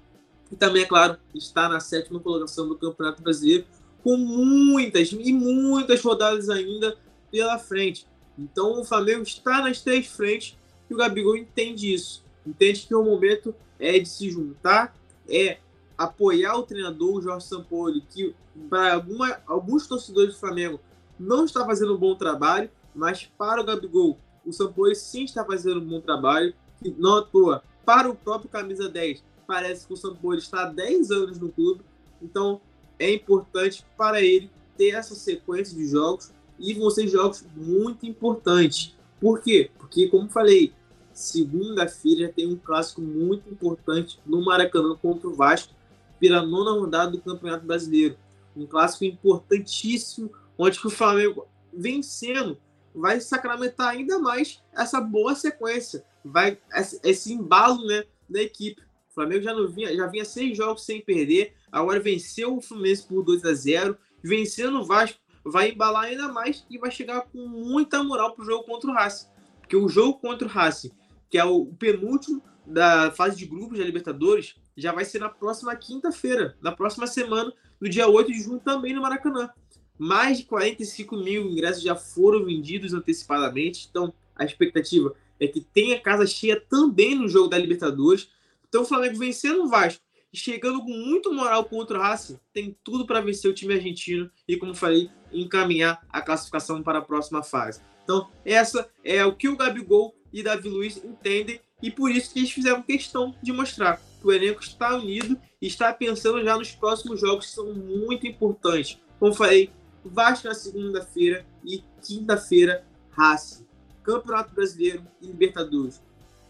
E 0.51 0.57
também, 0.57 0.83
é 0.83 0.87
claro, 0.87 1.19
está 1.35 1.69
na 1.69 1.81
sétima 1.81 2.19
colocação 2.19 2.67
do 2.67 2.79
Campeonato 2.79 3.23
Brasileiro, 3.23 3.67
com 4.03 4.17
muitas 4.17 5.13
e 5.13 5.33
muitas 5.33 6.01
rodadas 6.01 6.49
ainda 6.49 6.97
pela 7.31 7.59
frente. 7.59 8.07
Então 8.39 8.81
o 8.81 8.85
Flamengo 8.85 9.23
está 9.23 9.61
nas 9.61 9.83
três 9.83 10.07
frentes 10.07 10.57
e 10.89 10.95
o 10.95 10.97
Gabigol 10.97 11.37
entende 11.37 11.93
isso. 11.93 12.25
Entende 12.47 12.87
que 12.87 12.95
o 12.95 13.03
momento 13.03 13.55
é 13.79 13.99
de 13.99 14.09
se 14.09 14.31
juntar, 14.31 14.97
é 15.29 15.59
apoiar 15.97 16.57
o 16.57 16.63
treinador, 16.63 17.17
o 17.17 17.21
Jorge 17.21 17.47
Sampaoli, 17.47 18.01
que 18.09 18.35
para 18.71 19.05
alguns 19.47 19.87
torcedores 19.87 20.35
do 20.35 20.41
Flamengo 20.41 20.81
não 21.19 21.45
está 21.45 21.67
fazendo 21.67 21.95
um 21.95 21.99
bom 21.99 22.15
trabalho, 22.15 22.71
mas 22.95 23.25
para 23.37 23.61
o 23.61 23.65
Gabigol, 23.65 24.17
o 24.47 24.53
Sampaoli 24.53 24.95
sim 24.95 25.25
está 25.25 25.45
fazendo 25.45 25.81
um 25.81 25.85
bom 25.85 26.01
trabalho, 26.01 26.55
que 26.81 26.95
não 26.97 27.17
à 27.17 27.23
toa, 27.23 27.63
para 27.85 28.09
o 28.09 28.15
próprio 28.15 28.49
camisa 28.49 28.89
10, 28.89 29.23
parece 29.47 29.87
que 29.87 29.93
o 29.93 29.97
Sampaoli 29.97 30.39
está 30.39 30.63
há 30.63 30.67
10 30.67 31.11
anos 31.11 31.39
no 31.39 31.51
clube, 31.51 31.83
então 32.23 32.61
é 32.99 33.13
importante 33.13 33.85
para 33.97 34.23
ele 34.23 34.51
ter 34.77 34.91
essa 34.91 35.15
sequência 35.15 35.77
de 35.77 35.89
jogos 35.89 36.33
e 36.59 36.75
vão 36.75 36.91
ser 36.91 37.09
jogos 37.09 37.45
muito 37.55 38.07
importantes. 38.07 38.97
Por 39.21 39.41
quê? 39.41 39.71
Porque, 39.79 40.09
como 40.09 40.29
falei, 40.29 40.73
segunda-feira 41.13 42.33
tem 42.35 42.47
um 42.47 42.57
clássico 42.57 43.01
muito 43.01 43.51
importante 43.51 44.21
no 44.25 44.45
Maracanã 44.45 44.97
contra 44.97 45.29
o 45.29 45.35
Vasco 45.35 45.75
pela 46.21 46.45
nona 46.45 46.73
rodada 46.73 47.13
do 47.13 47.21
Campeonato 47.21 47.67
Brasileiro. 47.67 48.17
Um 48.57 48.67
clássico 48.67 49.05
importantíssimo, 49.05 50.31
onde 50.57 50.79
o 50.85 50.91
Flamengo 50.91 51.47
vencendo 51.73 52.59
vai 52.95 53.21
sacramentar 53.21 53.89
ainda 53.89 54.19
mais 54.19 54.63
essa 54.77 55.01
boa 55.01 55.35
sequência, 55.35 56.05
vai 56.25 56.59
esse 57.05 57.33
embalo 57.33 57.85
né, 57.87 58.05
da 58.29 58.43
equipe. 58.43 58.81
O 59.11 59.15
Flamengo 59.15 59.43
já, 59.43 59.55
não 59.55 59.69
vinha, 59.69 59.95
já 59.95 60.07
vinha 60.07 60.25
seis 60.25 60.57
jogos 60.57 60.85
sem 60.85 61.01
perder, 61.01 61.55
agora 61.71 62.01
venceu 62.01 62.57
o 62.57 62.61
Fluminense 62.61 63.07
por 63.07 63.23
2 63.23 63.45
a 63.45 63.55
0 63.55 63.97
vencendo 64.23 64.81
o 64.81 64.85
Vasco 64.85 65.19
vai 65.45 65.71
embalar 65.71 66.05
ainda 66.05 66.29
mais 66.29 66.67
e 66.71 66.79
vai 66.79 66.91
chegar 66.91 67.23
com 67.23 67.47
muita 67.47 68.03
moral 68.03 68.35
para 68.35 68.43
o 68.43 68.47
jogo 68.47 68.65
contra 68.65 68.91
o 68.91 68.93
Racing. 68.93 69.27
Porque 69.61 69.77
o 69.77 69.89
jogo 69.89 70.19
contra 70.19 70.47
o 70.47 70.51
Racing, 70.51 70.91
que 71.31 71.39
é 71.39 71.45
o 71.45 71.67
penúltimo 71.67 72.43
da 72.67 73.11
fase 73.13 73.37
de 73.37 73.47
grupos 73.47 73.79
da 73.79 73.85
Libertadores, 73.85 74.57
já 74.77 74.93
vai 74.93 75.05
ser 75.05 75.19
na 75.19 75.29
próxima 75.29 75.75
quinta-feira, 75.75 76.57
na 76.61 76.73
próxima 76.73 77.07
semana, 77.07 77.53
no 77.81 77.89
dia 77.89 78.09
8 78.09 78.31
de 78.31 78.41
junho, 78.41 78.61
também 78.61 78.95
no 78.95 79.03
Maracanã. 79.03 79.51
Mais 79.99 80.39
de 80.39 80.45
45 80.45 81.17
mil 81.17 81.51
ingressos 81.51 81.83
já 81.83 81.97
foram 81.97 82.45
vendidos 82.45 82.95
antecipadamente, 82.95 83.89
então 83.91 84.15
a 84.37 84.45
expectativa 84.45 85.15
é 85.41 85.49
que 85.49 85.61
tenha 85.61 86.01
casa 86.01 86.27
cheia 86.27 86.61
também 86.61 87.15
no 87.15 87.29
jogo 87.29 87.49
da 87.49 87.59
Libertadores. 87.59 88.31
Então 88.69 88.83
o 88.83 88.87
Flamengo 88.87 89.19
vencendo 89.19 89.65
o 89.65 89.69
Vasco 89.69 90.03
chegando 90.33 90.81
com 90.81 90.91
muito 90.91 91.33
moral 91.33 91.65
contra 91.65 91.99
o 91.99 92.03
Racing, 92.03 92.39
tem 92.53 92.77
tudo 92.85 93.07
para 93.07 93.21
vencer 93.21 93.51
o 93.51 93.55
time 93.55 93.75
argentino 93.75 94.31
e, 94.47 94.57
como 94.57 94.75
falei, 94.75 95.11
encaminhar 95.33 96.05
a 96.11 96.21
classificação 96.21 96.83
para 96.83 96.99
a 96.99 97.03
próxima 97.03 97.43
fase. 97.43 97.81
Então, 98.05 98.29
essa 98.45 98.89
é 99.05 99.25
o 99.25 99.35
que 99.35 99.49
o 99.49 99.57
Gabigol 99.57 100.15
e 100.33 100.43
Davi 100.43 100.69
Luiz 100.69 100.97
entendem 101.05 101.61
e 101.83 101.91
por 101.91 102.11
isso 102.11 102.33
que 102.33 102.41
eles 102.41 102.51
fizeram 102.51 102.83
questão 102.83 103.35
de 103.43 103.53
mostrar 103.53 104.01
que 104.21 104.27
o 104.27 104.33
elenco 104.33 104.63
está 104.63 104.97
unido 104.97 105.39
e 105.61 105.67
está 105.67 105.93
pensando 105.93 106.43
já 106.43 106.57
nos 106.57 106.73
próximos 106.73 107.21
jogos 107.21 107.47
que 107.47 107.53
são 107.53 107.73
muito 107.73 108.27
importantes. 108.27 108.99
Como 109.19 109.35
falei, 109.35 109.71
Vasco 110.05 110.49
na 110.49 110.55
segunda-feira 110.55 111.45
e 111.65 111.83
quinta-feira, 112.03 112.85
Racing. 113.11 113.67
Campeonato 114.03 114.55
Brasileiro 114.55 115.07
e 115.21 115.27
Libertadores. 115.27 116.03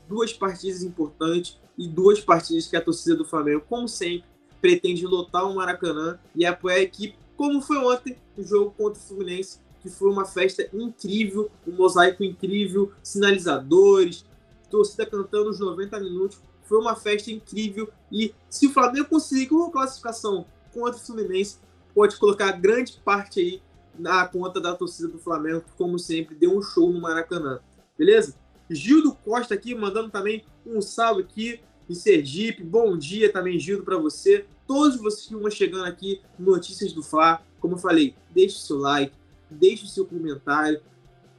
Duas 0.09 0.33
partidas 0.33 0.83
importantes 0.83 1.59
e 1.77 1.89
duas 1.89 2.21
partidas 2.21 2.69
que 2.69 2.77
a 2.77 2.81
torcida 2.81 3.17
do 3.17 3.25
Flamengo, 3.25 3.65
como 3.69 3.89
sempre, 3.89 4.25
pretende 4.61 5.05
lotar 5.05 5.45
o 5.45 5.55
Maracanã 5.55 6.19
e 6.35 6.47
apoiar 6.47 6.77
a 6.77 6.81
equipe, 6.81 7.17
como 7.39 7.63
foi 7.63 7.79
ontem 7.79 8.17
no 8.37 8.43
jogo 8.43 8.75
contra 8.77 9.01
o 9.01 9.07
Fluminense, 9.07 9.61
que 9.81 9.89
foi 9.89 10.11
uma 10.11 10.25
festa 10.25 10.69
incrível, 10.73 11.49
um 11.65 11.71
mosaico 11.71 12.25
incrível, 12.25 12.93
sinalizadores, 13.01 14.27
torcida 14.69 15.07
cantando 15.07 15.49
os 15.49 15.61
90 15.61 16.01
minutos. 16.01 16.41
Foi 16.65 16.79
uma 16.79 16.97
festa 16.97 17.31
incrível 17.31 17.89
e 18.11 18.35
se 18.51 18.67
o 18.67 18.73
Flamengo 18.73 19.09
conseguir 19.09 19.55
uma 19.55 19.71
classificação 19.71 20.47
contra 20.75 20.97
o 20.97 21.01
Fluminense, 21.01 21.59
pode 21.95 22.17
colocar 22.17 22.51
grande 22.53 23.01
parte 23.05 23.39
aí 23.39 23.63
na 23.97 24.27
conta 24.27 24.61
da 24.61 24.75
torcida 24.75 25.09
do 25.09 25.19
Flamengo, 25.19 25.61
que, 25.61 25.73
como 25.77 25.97
sempre, 25.97 26.35
deu 26.35 26.57
um 26.57 26.61
show 26.61 26.93
no 26.93 27.01
Maracanã. 27.01 27.61
Beleza? 27.97 28.35
Gildo 28.69 29.15
Costa 29.25 29.55
aqui, 29.55 29.77
mandando 29.77 30.11
também 30.11 30.45
um 30.67 30.81
salve 30.81 31.23
aqui 31.23 31.61
em 31.89 31.95
Sergipe. 31.95 32.63
Bom 32.63 32.97
dia 32.97 33.33
também, 33.33 33.59
Gildo, 33.59 33.85
para 33.85 33.97
você. 33.97 34.45
Todos 34.67 34.97
vocês 34.97 35.27
que 35.27 35.35
vão 35.35 35.51
chegando 35.51 35.85
aqui 35.85 36.21
Notícias 36.39 36.93
do 36.93 37.03
Fla, 37.03 37.43
como 37.59 37.75
eu 37.75 37.79
falei, 37.79 38.15
deixe 38.31 38.57
o 38.57 38.61
seu 38.61 38.79
like, 38.79 39.15
deixe 39.51 39.85
o 39.85 39.89
seu 39.89 40.05
comentário. 40.05 40.81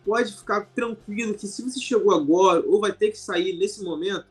Pode 0.04 0.34
ficar 0.34 0.62
tranquilo 0.74 1.36
que 1.36 1.48
se 1.48 1.62
você 1.62 1.80
chegou 1.80 2.14
agora 2.14 2.64
ou 2.66 2.80
vai 2.80 2.92
ter 2.92 3.12
que 3.12 3.20
sair 3.20 3.56
nesse 3.58 3.84
momento, 3.84 4.26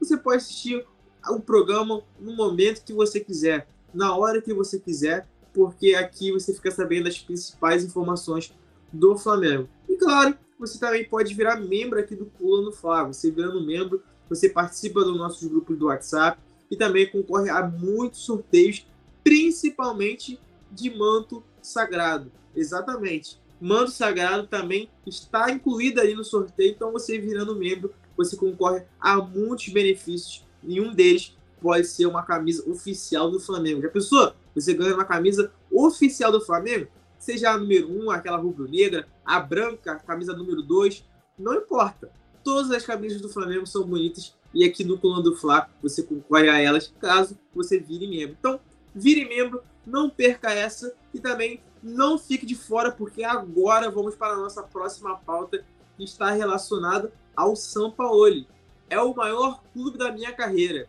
você 0.00 0.16
pode 0.16 0.38
assistir 0.38 0.84
o 1.28 1.40
programa 1.40 2.02
no 2.18 2.34
momento 2.34 2.84
que 2.84 2.92
você 2.92 3.20
quiser, 3.20 3.68
na 3.92 4.16
hora 4.16 4.40
que 4.40 4.54
você 4.54 4.78
quiser, 4.78 5.28
porque 5.52 5.94
aqui 5.94 6.32
você 6.32 6.54
fica 6.54 6.70
sabendo 6.70 7.04
das 7.04 7.18
principais 7.18 7.84
informações 7.84 8.54
do 8.92 9.18
Flamengo. 9.18 9.68
E 9.88 9.96
claro, 9.96 10.38
você 10.58 10.78
também 10.78 11.04
pode 11.04 11.34
virar 11.34 11.56
membro 11.56 11.98
aqui 11.98 12.14
do 12.14 12.26
Pula 12.26 12.62
no 12.62 12.72
Fla. 12.72 13.04
Você 13.04 13.30
virando 13.30 13.64
membro, 13.64 14.02
você 14.28 14.48
participa 14.48 15.04
dos 15.04 15.16
nossos 15.16 15.46
grupos 15.48 15.78
do 15.78 15.86
WhatsApp 15.86 16.40
e 16.70 16.76
também 16.76 17.10
concorre 17.10 17.50
a 17.50 17.66
muitos 17.66 18.20
sorteios, 18.20 18.86
principalmente 19.24 20.38
de 20.70 20.90
manto 20.90 21.42
sagrado. 21.62 22.30
Exatamente. 22.54 23.40
Manto 23.60 23.90
sagrado 23.90 24.46
também 24.46 24.88
está 25.06 25.50
incluído 25.50 26.00
ali 26.00 26.14
no 26.14 26.24
sorteio, 26.24 26.70
então 26.70 26.92
você 26.92 27.18
virando 27.18 27.56
membro, 27.56 27.92
você 28.16 28.36
concorre 28.36 28.84
a 29.00 29.16
muitos 29.16 29.68
benefícios. 29.68 30.44
Nenhum 30.62 30.92
deles 30.94 31.36
pode 31.60 31.86
ser 31.86 32.06
uma 32.06 32.22
camisa 32.22 32.68
oficial 32.70 33.30
do 33.30 33.40
Flamengo. 33.40 33.82
Já 33.82 33.88
pensou? 33.88 34.32
Você 34.54 34.74
ganha 34.74 34.94
uma 34.94 35.04
camisa 35.04 35.52
oficial 35.70 36.30
do 36.30 36.40
Flamengo? 36.40 36.88
Seja 37.18 37.50
a 37.50 37.58
número 37.58 37.90
1, 37.90 38.10
aquela 38.10 38.36
rubro-negra, 38.36 39.08
a 39.24 39.40
branca, 39.40 39.92
a 39.92 39.96
camisa 39.96 40.34
número 40.34 40.62
2, 40.62 41.04
não 41.38 41.54
importa. 41.54 42.10
Todas 42.48 42.70
as 42.70 42.82
camisas 42.82 43.20
do 43.20 43.28
Flamengo 43.28 43.66
são 43.66 43.84
bonitas 43.84 44.34
e 44.54 44.64
aqui 44.64 44.82
no 44.82 44.98
Coluna 44.98 45.22
do 45.22 45.36
Fla 45.36 45.68
você 45.82 46.02
a 46.32 46.58
elas 46.58 46.90
caso 46.98 47.38
você 47.54 47.78
vire 47.78 48.06
membro. 48.06 48.36
Então, 48.40 48.58
vire 48.94 49.26
membro, 49.26 49.62
não 49.86 50.08
perca 50.08 50.50
essa 50.50 50.94
e 51.12 51.20
também 51.20 51.62
não 51.82 52.16
fique 52.18 52.46
de 52.46 52.54
fora 52.54 52.90
porque 52.90 53.22
agora 53.22 53.90
vamos 53.90 54.16
para 54.16 54.32
a 54.32 54.38
nossa 54.38 54.62
próxima 54.62 55.14
pauta 55.18 55.62
que 55.94 56.04
está 56.04 56.30
relacionada 56.30 57.12
ao 57.36 57.54
São 57.54 57.90
Paulo. 57.90 58.46
É 58.88 58.98
o 58.98 59.14
maior 59.14 59.62
clube 59.74 59.98
da 59.98 60.10
minha 60.10 60.32
carreira. 60.32 60.88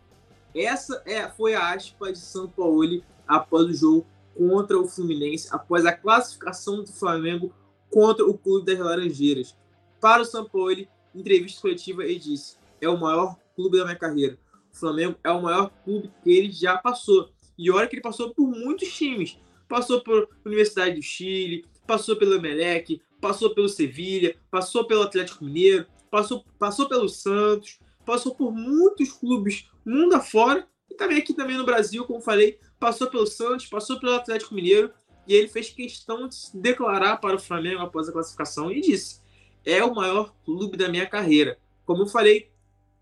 Essa 0.54 1.02
é, 1.04 1.28
foi 1.28 1.52
a 1.52 1.74
aspa 1.74 2.10
de 2.10 2.20
São 2.20 2.48
Paulo 2.48 3.02
após 3.28 3.66
o 3.66 3.74
jogo 3.74 4.06
contra 4.34 4.80
o 4.80 4.88
Fluminense, 4.88 5.46
após 5.52 5.84
a 5.84 5.92
classificação 5.92 6.82
do 6.82 6.90
Flamengo 6.90 7.52
contra 7.90 8.24
o 8.24 8.32
Clube 8.32 8.64
das 8.64 8.78
Laranjeiras. 8.78 9.54
Para 10.00 10.22
o 10.22 10.24
em 10.24 10.88
entrevista 11.14 11.60
coletiva, 11.60 12.04
ele 12.04 12.18
disse: 12.18 12.56
é 12.80 12.88
o 12.88 12.98
maior 12.98 13.36
clube 13.54 13.78
da 13.78 13.84
minha 13.84 13.96
carreira. 13.96 14.38
O 14.72 14.76
Flamengo 14.76 15.16
é 15.22 15.30
o 15.30 15.42
maior 15.42 15.70
clube 15.84 16.10
que 16.22 16.30
ele 16.30 16.52
já 16.52 16.76
passou. 16.76 17.30
E 17.58 17.70
olha 17.70 17.86
que 17.86 17.96
ele 17.96 18.02
passou 18.02 18.32
por 18.32 18.46
muitos 18.46 18.92
times. 18.92 19.38
Passou 19.68 20.00
por 20.00 20.28
Universidade 20.44 20.96
do 20.96 21.02
Chile, 21.02 21.64
passou 21.86 22.16
pelo 22.16 22.34
Emelec, 22.34 23.00
passou 23.20 23.54
pelo 23.54 23.68
Sevilha, 23.68 24.36
passou 24.50 24.86
pelo 24.86 25.02
Atlético 25.02 25.44
Mineiro, 25.44 25.86
passou, 26.10 26.44
passou 26.58 26.88
pelo 26.88 27.08
Santos, 27.08 27.78
passou 28.04 28.34
por 28.34 28.52
muitos 28.52 29.12
clubes 29.12 29.68
mundo 29.84 30.14
afora 30.14 30.66
e 30.90 30.94
também 30.94 31.18
aqui 31.18 31.32
também 31.32 31.56
no 31.56 31.64
Brasil, 31.64 32.04
como 32.04 32.20
falei, 32.20 32.58
passou 32.78 33.08
pelo 33.08 33.26
Santos, 33.26 33.66
passou 33.66 34.00
pelo 34.00 34.14
Atlético 34.14 34.54
Mineiro 34.54 34.92
e 35.26 35.34
ele 35.34 35.48
fez 35.48 35.70
questão 35.70 36.26
de 36.26 36.34
se 36.34 36.56
declarar 36.56 37.18
para 37.18 37.36
o 37.36 37.40
Flamengo 37.40 37.82
após 37.82 38.08
a 38.08 38.12
classificação 38.12 38.72
e 38.72 38.80
disse: 38.80 39.20
é 39.64 39.82
o 39.84 39.94
maior 39.94 40.34
clube 40.44 40.76
da 40.76 40.88
minha 40.88 41.06
carreira. 41.06 41.58
Como 41.84 42.02
eu 42.02 42.06
falei, 42.06 42.50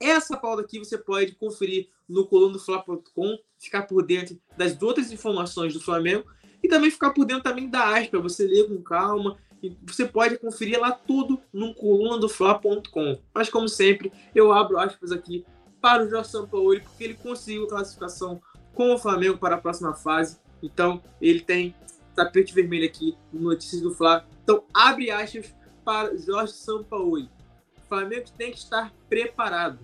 essa 0.00 0.36
pauta 0.36 0.62
aqui 0.62 0.78
você 0.78 0.96
pode 0.96 1.32
conferir 1.32 1.88
no 2.08 2.26
colunofla.com, 2.26 3.38
ficar 3.58 3.82
por 3.82 4.04
dentro 4.04 4.40
das 4.56 4.80
outras 4.80 5.12
informações 5.12 5.74
do 5.74 5.80
Flamengo 5.80 6.24
e 6.62 6.68
também 6.68 6.90
ficar 6.90 7.10
por 7.10 7.24
dentro 7.24 7.42
também 7.42 7.68
da 7.68 7.96
aspa, 7.96 8.18
você 8.18 8.46
lê 8.46 8.64
com 8.64 8.80
calma 8.82 9.36
e 9.62 9.76
você 9.82 10.06
pode 10.06 10.38
conferir 10.38 10.80
lá 10.80 10.92
tudo 10.92 11.40
no 11.52 11.74
colunadofla.com. 11.74 13.18
Mas 13.34 13.48
como 13.48 13.68
sempre, 13.68 14.12
eu 14.34 14.52
abro 14.52 14.78
aspas 14.78 15.12
aqui 15.12 15.44
para 15.80 16.04
o 16.04 16.08
Jorge 16.08 16.30
Sampaoli 16.30 16.80
porque 16.80 17.04
ele 17.04 17.14
conseguiu 17.14 17.64
a 17.64 17.68
classificação 17.68 18.40
com 18.74 18.94
o 18.94 18.98
Flamengo 18.98 19.38
para 19.38 19.56
a 19.56 19.60
próxima 19.60 19.94
fase. 19.94 20.38
Então, 20.62 21.02
ele 21.20 21.40
tem 21.40 21.74
tapete 22.14 22.52
vermelho 22.52 22.86
aqui 22.86 23.16
no 23.32 23.42
Notícias 23.42 23.80
do 23.80 23.94
Fla. 23.94 24.26
Então, 24.42 24.64
abre 24.74 25.10
aspas 25.10 25.54
para 25.88 26.14
Jorge 26.18 26.52
Sampaoli. 26.52 27.30
O 27.78 27.88
Flamengo 27.88 28.26
tem 28.36 28.52
que 28.52 28.58
estar 28.58 28.92
preparado. 29.08 29.78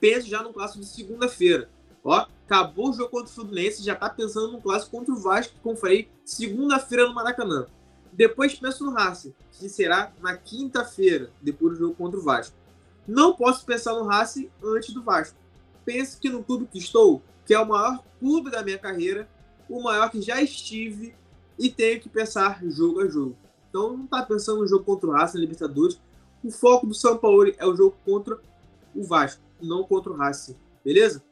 Penso 0.00 0.26
já 0.26 0.42
no 0.42 0.50
clássico 0.50 0.80
de 0.80 0.86
segunda-feira. 0.86 1.68
Ó, 2.02 2.26
acabou 2.46 2.88
o 2.88 2.92
jogo 2.94 3.10
contra 3.10 3.26
o 3.26 3.34
Fluminense, 3.34 3.84
já 3.84 3.94
tá 3.94 4.08
pensando 4.08 4.50
no 4.50 4.62
clássico 4.62 4.96
contra 4.96 5.12
o 5.12 5.18
Vasco, 5.18 5.52
como 5.62 5.76
falei, 5.76 6.08
segunda-feira 6.24 7.06
no 7.06 7.14
Maracanã. 7.14 7.66
Depois 8.10 8.54
penso 8.54 8.82
no 8.82 8.94
Racing, 8.94 9.34
que 9.52 9.68
será 9.68 10.10
na 10.22 10.38
quinta-feira, 10.38 11.30
depois 11.42 11.74
do 11.74 11.80
jogo 11.80 11.96
contra 11.96 12.18
o 12.18 12.22
Vasco. 12.22 12.56
Não 13.06 13.34
posso 13.34 13.66
pensar 13.66 13.92
no 13.92 14.06
Racing 14.06 14.48
antes 14.64 14.94
do 14.94 15.02
Vasco. 15.02 15.36
Penso 15.84 16.18
que 16.18 16.30
no 16.30 16.42
clube 16.42 16.64
que 16.64 16.78
estou, 16.78 17.20
que 17.44 17.52
é 17.52 17.60
o 17.60 17.68
maior 17.68 18.02
clube 18.18 18.50
da 18.50 18.62
minha 18.62 18.78
carreira, 18.78 19.28
o 19.68 19.82
maior 19.82 20.10
que 20.10 20.22
já 20.22 20.40
estive, 20.40 21.14
e 21.58 21.68
tenho 21.68 22.00
que 22.00 22.08
pensar 22.08 22.58
jogo 22.64 23.02
a 23.02 23.06
jogo. 23.06 23.36
Então 23.70 23.96
não 23.96 24.06
tá 24.06 24.22
pensando 24.22 24.60
no 24.60 24.66
jogo 24.66 24.84
contra 24.84 25.08
o 25.08 25.12
Racing 25.12 25.38
na 25.38 25.42
Libertadores, 25.42 25.98
o 26.44 26.50
foco 26.50 26.86
do 26.86 26.94
São 26.94 27.16
Paulo 27.16 27.50
é 27.56 27.66
o 27.66 27.74
jogo 27.74 27.96
contra 28.04 28.38
o 28.94 29.02
Vasco, 29.02 29.40
não 29.62 29.84
contra 29.84 30.12
o 30.12 30.16
Racing, 30.16 30.56
beleza? 30.84 31.22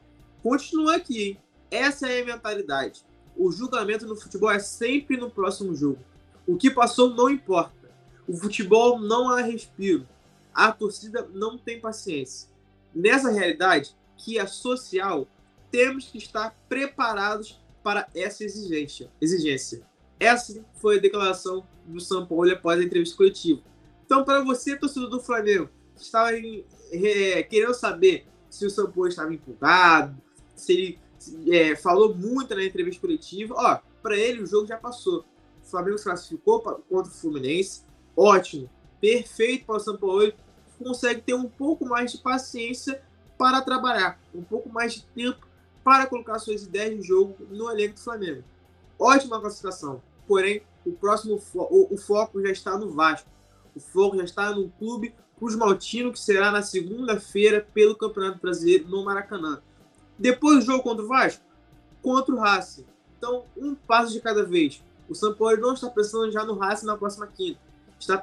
Continua 0.42 0.96
aqui, 0.96 1.22
hein? 1.22 1.40
Essa 1.70 2.09
é 2.09 2.22
a 2.22 2.24
mentalidade. 2.24 3.05
O 3.37 3.51
julgamento 3.53 4.07
no 4.07 4.16
futebol 4.16 4.51
é 4.51 4.59
sempre 4.59 5.16
no 5.16 5.31
próximo 5.31 5.74
jogo. 5.74 5.98
O 6.46 6.57
que 6.57 6.70
passou 6.70 7.11
não 7.11 7.29
importa. 7.29 7.90
O 8.27 8.37
futebol 8.37 8.98
não 8.98 9.29
há 9.31 9.42
respiro. 9.42 10.07
A 10.55 10.72
torcida 10.72 11.29
não 11.33 11.59
tem 11.59 11.81
paciência. 11.81 12.48
Nessa 12.94 13.31
realidade, 13.31 13.94
que 14.16 14.38
é 14.38 14.46
social, 14.46 15.27
temos 15.70 16.07
que 16.07 16.18
estar 16.18 16.55
preparados 16.68 17.61
para 17.83 18.09
essa 18.14 18.44
exigência. 18.44 19.11
exigência. 19.20 19.83
Essa 20.19 20.65
foi 20.75 20.99
a 20.99 21.01
declaração 21.01 21.67
do 21.87 22.01
São 22.01 22.27
Paulo 22.27 22.51
após 22.51 22.81
a 22.81 22.85
entrevista 22.85 23.17
coletiva. 23.17 23.61
Então, 24.05 24.25
para 24.25 24.43
você, 24.43 24.77
torcedor 24.77 25.11
do 25.11 25.21
Flamengo, 25.21 25.69
que 25.95 26.03
estava 26.03 26.33
em, 26.37 26.65
é, 26.91 27.43
querendo 27.43 27.75
saber 27.75 28.27
se 28.49 28.65
o 28.67 28.71
São 28.71 28.91
Paulo 28.91 29.09
estava 29.09 29.33
empolgado, 29.33 30.17
se 30.57 30.73
ele 30.73 30.99
é, 31.53 31.77
falou 31.77 32.15
muito 32.15 32.55
na 32.55 32.65
entrevista 32.65 33.01
coletiva, 33.01 33.55
ó, 33.57 33.79
para 34.03 34.17
ele 34.17 34.43
o 34.43 34.47
jogo 34.47 34.67
já 34.67 34.77
passou. 34.77 35.25
O 35.63 35.67
Flamengo 35.71 35.99
se 35.99 36.05
classificou 36.05 36.61
contra 36.61 37.13
o 37.13 37.15
Fluminense, 37.15 37.83
ótimo, 38.17 38.71
perfeito 39.01 39.67
para 39.67 39.77
o 39.77 39.81
São 39.81 39.97
Paulo, 39.97 40.33
consegue 40.79 41.21
ter 41.21 41.35
um 41.35 41.49
pouco 41.49 41.85
mais 41.85 42.13
de 42.13 42.19
paciência 42.19 43.03
para 43.37 43.61
trabalhar, 43.61 44.19
um 44.35 44.43
pouco 44.43 44.69
mais 44.69 44.95
de 44.95 45.05
tempo 45.07 45.47
para 45.85 46.07
colocar 46.07 46.39
suas 46.39 46.65
ideias 46.65 46.97
de 46.97 47.03
jogo 47.07 47.37
no 47.51 47.71
elenco 47.71 47.95
do 47.95 48.01
Flamengo. 48.01 48.45
Ótima 48.99 49.41
classificação, 49.41 50.03
porém 50.29 50.62
o 50.85 50.93
próximo 50.93 51.38
fo 51.38 51.62
o, 51.71 51.95
o 51.95 51.97
foco 51.97 52.41
já 52.43 52.51
está 52.51 52.79
no 52.79 52.93
Vasco 52.93 53.29
o 53.75 53.81
foco 53.81 54.17
já 54.17 54.25
está 54.25 54.51
no 54.55 54.69
clube 54.71 55.14
Cruz 55.38 55.55
Maltino, 55.55 56.12
que 56.12 56.19
será 56.19 56.51
na 56.51 56.62
segunda-feira 56.62 57.67
pelo 57.73 57.97
Campeonato 57.97 58.41
Brasileiro 58.41 58.88
no 58.88 59.05
Maracanã. 59.05 59.62
Depois 60.19 60.59
do 60.59 60.73
jogo 60.73 60.83
contra 60.83 61.05
o 61.05 61.09
Vasco, 61.09 61.45
contra 62.03 62.35
o 62.35 62.38
Racing. 62.38 62.85
Então, 63.17 63.45
um 63.57 63.75
passo 63.75 64.12
de 64.12 64.21
cada 64.21 64.45
vez. 64.45 64.83
O 65.09 65.14
São 65.14 65.33
Paulo 65.33 65.57
não 65.59 65.75
está 65.75 65.88
pensando 65.88 66.31
já 66.31 66.45
no 66.45 66.59
Racing 66.59 66.87
na 66.87 66.97
próxima 66.97 67.27
quinta. 67.29 67.61
Está 67.99 68.21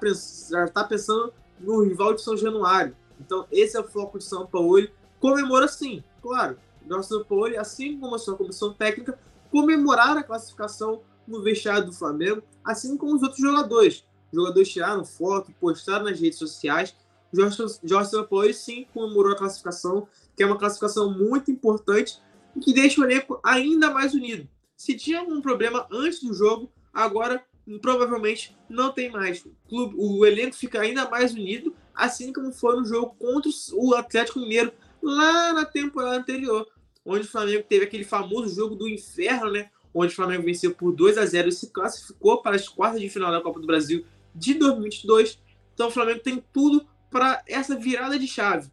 já 0.49 0.65
está 0.65 0.83
pensando 0.83 1.33
no 1.59 1.83
rival 1.83 2.13
de 2.13 2.21
São 2.21 2.35
Januário. 2.35 2.95
Então, 3.19 3.47
esse 3.49 3.77
é 3.77 3.79
o 3.79 3.87
foco 3.87 4.17
de 4.17 4.25
São 4.25 4.45
Paulo. 4.45 4.87
Comemora 5.19 5.67
sim, 5.67 6.03
claro. 6.21 6.57
Nosso 6.85 7.09
São 7.09 7.23
Paulo, 7.23 7.57
assim 7.57 7.97
como 7.97 8.15
a 8.15 8.19
sua 8.19 8.35
comissão 8.35 8.73
técnica, 8.73 9.17
comemorar 9.49 10.17
a 10.17 10.23
classificação 10.23 11.01
no 11.27 11.41
vestiário 11.41 11.85
do 11.85 11.93
Flamengo, 11.93 12.43
assim 12.63 12.97
como 12.97 13.15
os 13.15 13.21
outros 13.21 13.41
jogadores 13.41 14.03
jogadores 14.35 14.69
tiraram 14.69 15.05
foto, 15.05 15.53
postaram 15.59 16.05
nas 16.05 16.19
redes 16.19 16.37
sociais. 16.37 16.95
Jorge 17.33 18.09
Sampaoli 18.09 18.53
sim 18.53 18.85
comemorou 18.93 19.33
a 19.33 19.37
classificação, 19.37 20.07
que 20.35 20.43
é 20.43 20.45
uma 20.45 20.57
classificação 20.57 21.11
muito 21.11 21.49
importante 21.49 22.19
e 22.55 22.59
que 22.59 22.73
deixa 22.73 23.01
o 23.01 23.03
elenco 23.03 23.39
ainda 23.43 23.89
mais 23.89 24.13
unido. 24.13 24.47
Se 24.75 24.95
tinha 24.95 25.19
algum 25.19 25.41
problema 25.41 25.87
antes 25.91 26.21
do 26.21 26.33
jogo, 26.33 26.71
agora 26.93 27.43
provavelmente 27.81 28.55
não 28.69 28.91
tem 28.91 29.09
mais. 29.09 29.43
O, 29.43 29.55
clube, 29.67 29.95
o 29.97 30.25
elenco 30.25 30.55
fica 30.55 30.81
ainda 30.81 31.09
mais 31.09 31.33
unido, 31.33 31.75
assim 31.93 32.31
como 32.31 32.53
foi 32.53 32.75
no 32.75 32.85
jogo 32.85 33.15
contra 33.17 33.49
o 33.73 33.95
Atlético 33.95 34.39
Mineiro 34.39 34.71
lá 35.01 35.53
na 35.53 35.65
temporada 35.65 36.17
anterior, 36.17 36.67
onde 37.03 37.25
o 37.25 37.29
Flamengo 37.29 37.65
teve 37.67 37.85
aquele 37.85 38.03
famoso 38.03 38.53
jogo 38.53 38.75
do 38.75 38.87
inferno, 38.87 39.51
né? 39.51 39.69
Onde 39.97 40.11
o 40.11 40.15
Flamengo 40.15 40.43
venceu 40.43 40.75
por 40.75 40.91
2 40.91 41.17
a 41.17 41.25
0 41.25 41.47
e 41.47 41.51
se 41.53 41.71
classificou 41.71 42.41
para 42.41 42.57
as 42.57 42.67
quartas 42.67 42.99
de 42.99 43.09
final 43.09 43.31
da 43.31 43.39
Copa 43.39 43.61
do 43.61 43.65
Brasil 43.65 44.05
de 44.35 44.53
2022. 44.55 45.39
Então 45.73 45.87
o 45.87 45.91
Flamengo 45.91 46.19
tem 46.19 46.43
tudo 46.51 46.85
para 47.09 47.41
essa 47.47 47.77
virada 47.77 48.19
de 48.19 48.27
chave. 48.27 48.69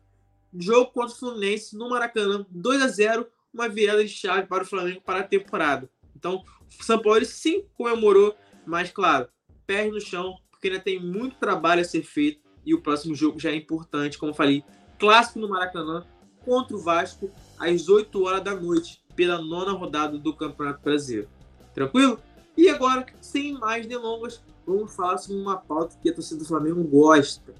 Jogo 0.59 0.91
contra 0.91 1.15
o 1.15 1.19
Fluminense 1.19 1.77
no 1.77 1.89
Maracanã, 1.89 2.45
2 2.51 2.83
a 2.83 2.89
0 2.89 3.27
uma 3.55 3.69
virada 3.69 4.03
de 4.03 4.11
chave 4.11 4.49
para 4.49 4.65
o 4.65 4.67
Flamengo 4.67 5.01
para 5.01 5.21
a 5.21 5.23
temporada. 5.23 5.89
Então, 6.17 6.43
o 6.81 6.85
São 6.85 7.01
Paulo 7.01 7.25
sim 7.25 7.65
comemorou, 7.75 8.35
mas 8.67 8.91
claro, 8.91 9.29
pé 9.67 9.89
no 9.89 10.01
chão, 10.01 10.37
porque 10.51 10.69
ainda 10.69 10.81
tem 10.81 10.99
muito 10.99 11.37
trabalho 11.37 11.83
a 11.83 11.85
ser 11.85 12.03
feito 12.03 12.41
e 12.65 12.75
o 12.75 12.81
próximo 12.81 13.15
jogo 13.15 13.39
já 13.39 13.51
é 13.51 13.57
importante, 13.57 14.19
como 14.19 14.35
falei, 14.35 14.65
clássico 14.99 15.39
no 15.39 15.49
Maracanã 15.49 16.07
contra 16.45 16.77
o 16.77 16.81
Vasco 16.81 17.31
às 17.59 17.89
8 17.89 18.23
horas 18.25 18.43
da 18.43 18.55
noite, 18.55 19.02
pela 19.15 19.41
nona 19.41 19.73
rodada 19.73 20.19
do 20.19 20.35
Campeonato 20.35 20.81
Brasileiro. 20.83 21.29
Tranquilo? 21.75 22.19
E 22.57 22.69
agora, 22.69 23.07
sem 23.21 23.53
mais 23.53 23.87
delongas, 23.87 24.43
vamos 24.67 24.95
falar 24.95 25.19
sobre 25.19 25.41
uma 25.41 25.57
pauta 25.57 25.97
que 26.03 26.11
a 26.11 26.15
torcida 26.15 26.41
do 26.41 26.47
Flamengo 26.47 26.83
gosta. 26.85 27.55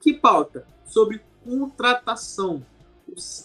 Que 0.00 0.14
pauta? 0.14 0.66
Sobre 0.84 1.20
contratação. 1.44 2.64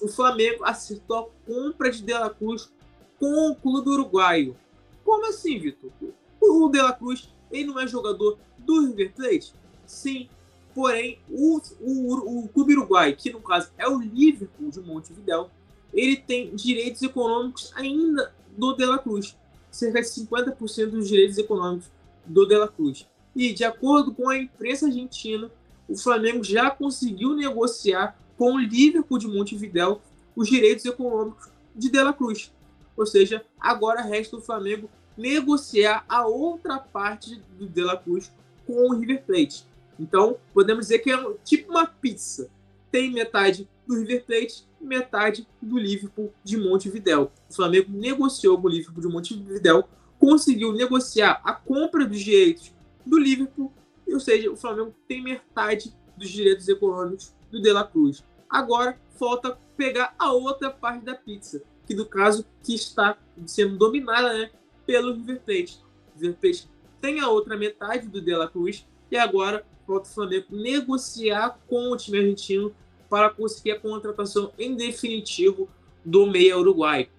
O 0.02 0.08
Flamengo 0.08 0.64
acertou 0.64 1.18
a 1.18 1.52
compra 1.52 1.92
de 1.92 2.04
De 2.04 2.14
La 2.14 2.30
Cruz 2.30 2.72
com 3.20 3.52
o 3.52 3.56
clube 3.56 3.90
uruguaio. 3.90 4.56
Como 5.04 5.28
assim, 5.28 5.58
Vitor? 5.60 5.92
O 6.40 6.70
De 6.70 6.82
La 6.82 6.94
Cruz, 6.94 7.34
ele 7.52 7.66
não 7.66 7.80
é 7.80 7.88
jogador 7.88 8.38
do 8.60 8.86
River 8.86 9.14
Plate? 9.14 9.54
Sim. 9.86 10.30
Porém, 10.74 11.20
o, 11.30 11.62
o, 11.80 12.44
o 12.44 12.50
clube 12.50 12.76
uruguaio, 12.76 13.16
que 13.16 13.32
no 13.32 13.40
caso 13.40 13.72
é 13.78 13.88
o 13.88 14.00
Liverpool 14.00 14.70
de 14.70 14.82
Montevideo, 14.82 15.50
ele 15.96 16.18
tem 16.18 16.54
direitos 16.54 17.02
econômicos 17.02 17.72
ainda 17.76 18.34
do 18.56 18.74
De 18.74 18.86
La 18.86 19.00
Cruz. 19.00 19.36
Cerca 19.72 20.02
de 20.02 20.08
50% 20.08 20.90
dos 20.92 21.08
direitos 21.08 21.38
econômicos 21.38 21.90
do 22.26 22.46
De 22.46 22.58
La 22.58 22.68
Cruz. 22.68 23.08
E, 23.36 23.54
de 23.54 23.64
acordo 23.64 24.14
com 24.14 24.30
a 24.30 24.38
imprensa 24.38 24.86
argentina, 24.86 25.50
o 25.88 25.98
Flamengo 25.98 26.44
já 26.44 26.70
conseguiu 26.70 27.36
negociar 27.36 28.18
com 28.38 28.54
o 28.54 28.60
Liverpool 28.60 29.18
de 29.18 29.28
Montevideo 29.28 30.02
os 30.36 30.50
direitos 30.50 30.86
econômicos 30.86 31.50
de 31.74 31.90
De 31.90 32.02
La 32.02 32.14
Cruz. 32.14 32.52
Ou 32.98 33.06
seja, 33.06 33.44
agora 33.60 34.02
resta 34.02 34.38
o 34.38 34.42
Flamengo 34.42 34.90
negociar 35.18 36.06
a 36.08 36.26
outra 36.26 36.78
parte 36.78 37.42
do 37.58 37.68
De 37.68 37.82
La 37.82 37.98
Cruz 37.98 38.32
com 38.66 38.90
o 38.90 38.96
River 38.96 39.24
Plate. 39.24 39.66
Então, 40.00 40.38
podemos 40.54 40.88
dizer 40.88 41.00
que 41.00 41.12
é 41.12 41.34
tipo 41.44 41.72
uma 41.72 41.86
pizza. 41.86 42.50
Tem 42.96 43.12
metade 43.12 43.68
do 43.86 43.94
River 44.00 44.24
Plate 44.26 44.66
e 44.80 44.86
metade 44.86 45.46
do 45.62 45.78
Liverpool 45.78 46.34
de 46.46 46.56
Montevideo. 46.56 47.30
O 47.50 47.54
Flamengo 47.54 47.92
negociou 47.92 48.58
com 48.58 48.68
o 48.68 48.72
Liverpool 48.72 49.02
de 49.02 49.10
Montevideo, 49.10 49.84
conseguiu 50.18 50.72
negociar 50.72 51.42
a 51.44 51.52
compra 51.52 52.06
dos 52.06 52.22
direitos 52.22 52.74
do 53.06 53.20
Liverpool, 53.20 53.70
ou 54.08 54.18
seja, 54.18 54.50
o 54.50 54.56
Flamengo 54.56 54.96
tem 55.10 55.22
metade 55.22 55.94
dos 56.16 56.30
direitos 56.30 56.70
econômicos 56.70 57.36
do 57.52 57.62
De 57.62 57.74
La 57.74 57.84
Cruz. 57.84 58.24
Agora, 58.50 58.98
falta 59.20 59.60
pegar 59.76 60.16
a 60.18 60.32
outra 60.32 60.70
parte 60.70 61.04
da 61.04 61.16
pizza, 61.16 61.62
que 61.86 61.94
no 61.94 62.06
caso 62.06 62.46
que 62.64 62.76
está 62.76 63.18
sendo 63.46 63.78
dominada 63.78 64.32
né, 64.38 64.52
pelo 64.86 65.14
River 65.14 65.42
Plate. 65.42 65.84
O 66.16 66.22
River 66.22 66.38
Plate 66.38 66.70
tem 67.02 67.20
a 67.20 67.28
outra 67.28 67.58
metade 67.58 68.08
do 68.08 68.22
De 68.22 68.34
La 68.34 68.48
Cruz 68.48 68.88
e 69.12 69.18
agora 69.18 69.66
falta 69.86 70.10
o 70.10 70.14
Flamengo 70.14 70.48
negociar 70.52 71.60
com 71.68 71.92
o 71.92 71.98
time 71.98 72.20
argentino 72.20 72.74
para 73.10 73.30
conseguir 73.30 73.72
a 73.72 73.80
contratação 73.80 74.52
em 74.58 74.76
definitivo 74.76 75.70
do 76.04 76.26
meia 76.26 76.58
uruguai. 76.58 77.10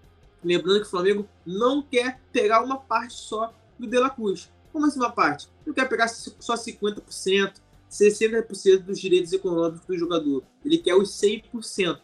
Lembrando 0.45 0.81
que 0.81 0.87
o 0.87 0.91
Flamengo 0.91 1.29
não 1.45 1.83
quer 1.83 2.21
pegar 2.33 2.63
uma 2.63 2.77
parte 2.77 3.15
só 3.15 3.53
do 3.79 3.87
De 3.87 3.99
La 3.99 4.11
Cruz. 4.11 4.51
Como 4.73 4.87
assim 4.87 4.99
uma 4.99 5.11
parte? 5.11 5.49
Não 5.65 5.75
quer 5.75 5.89
pegar 5.89 6.09
só 6.09 6.55
50%, 6.55 7.55
60% 7.91 8.83
dos 8.83 9.01
direitos 9.01 9.33
econômicos 9.33 9.87
do 9.87 9.97
jogador. 9.99 10.43
Ele 10.65 10.79
quer 10.79 10.95
os 10.95 11.11
100%. 11.11 11.99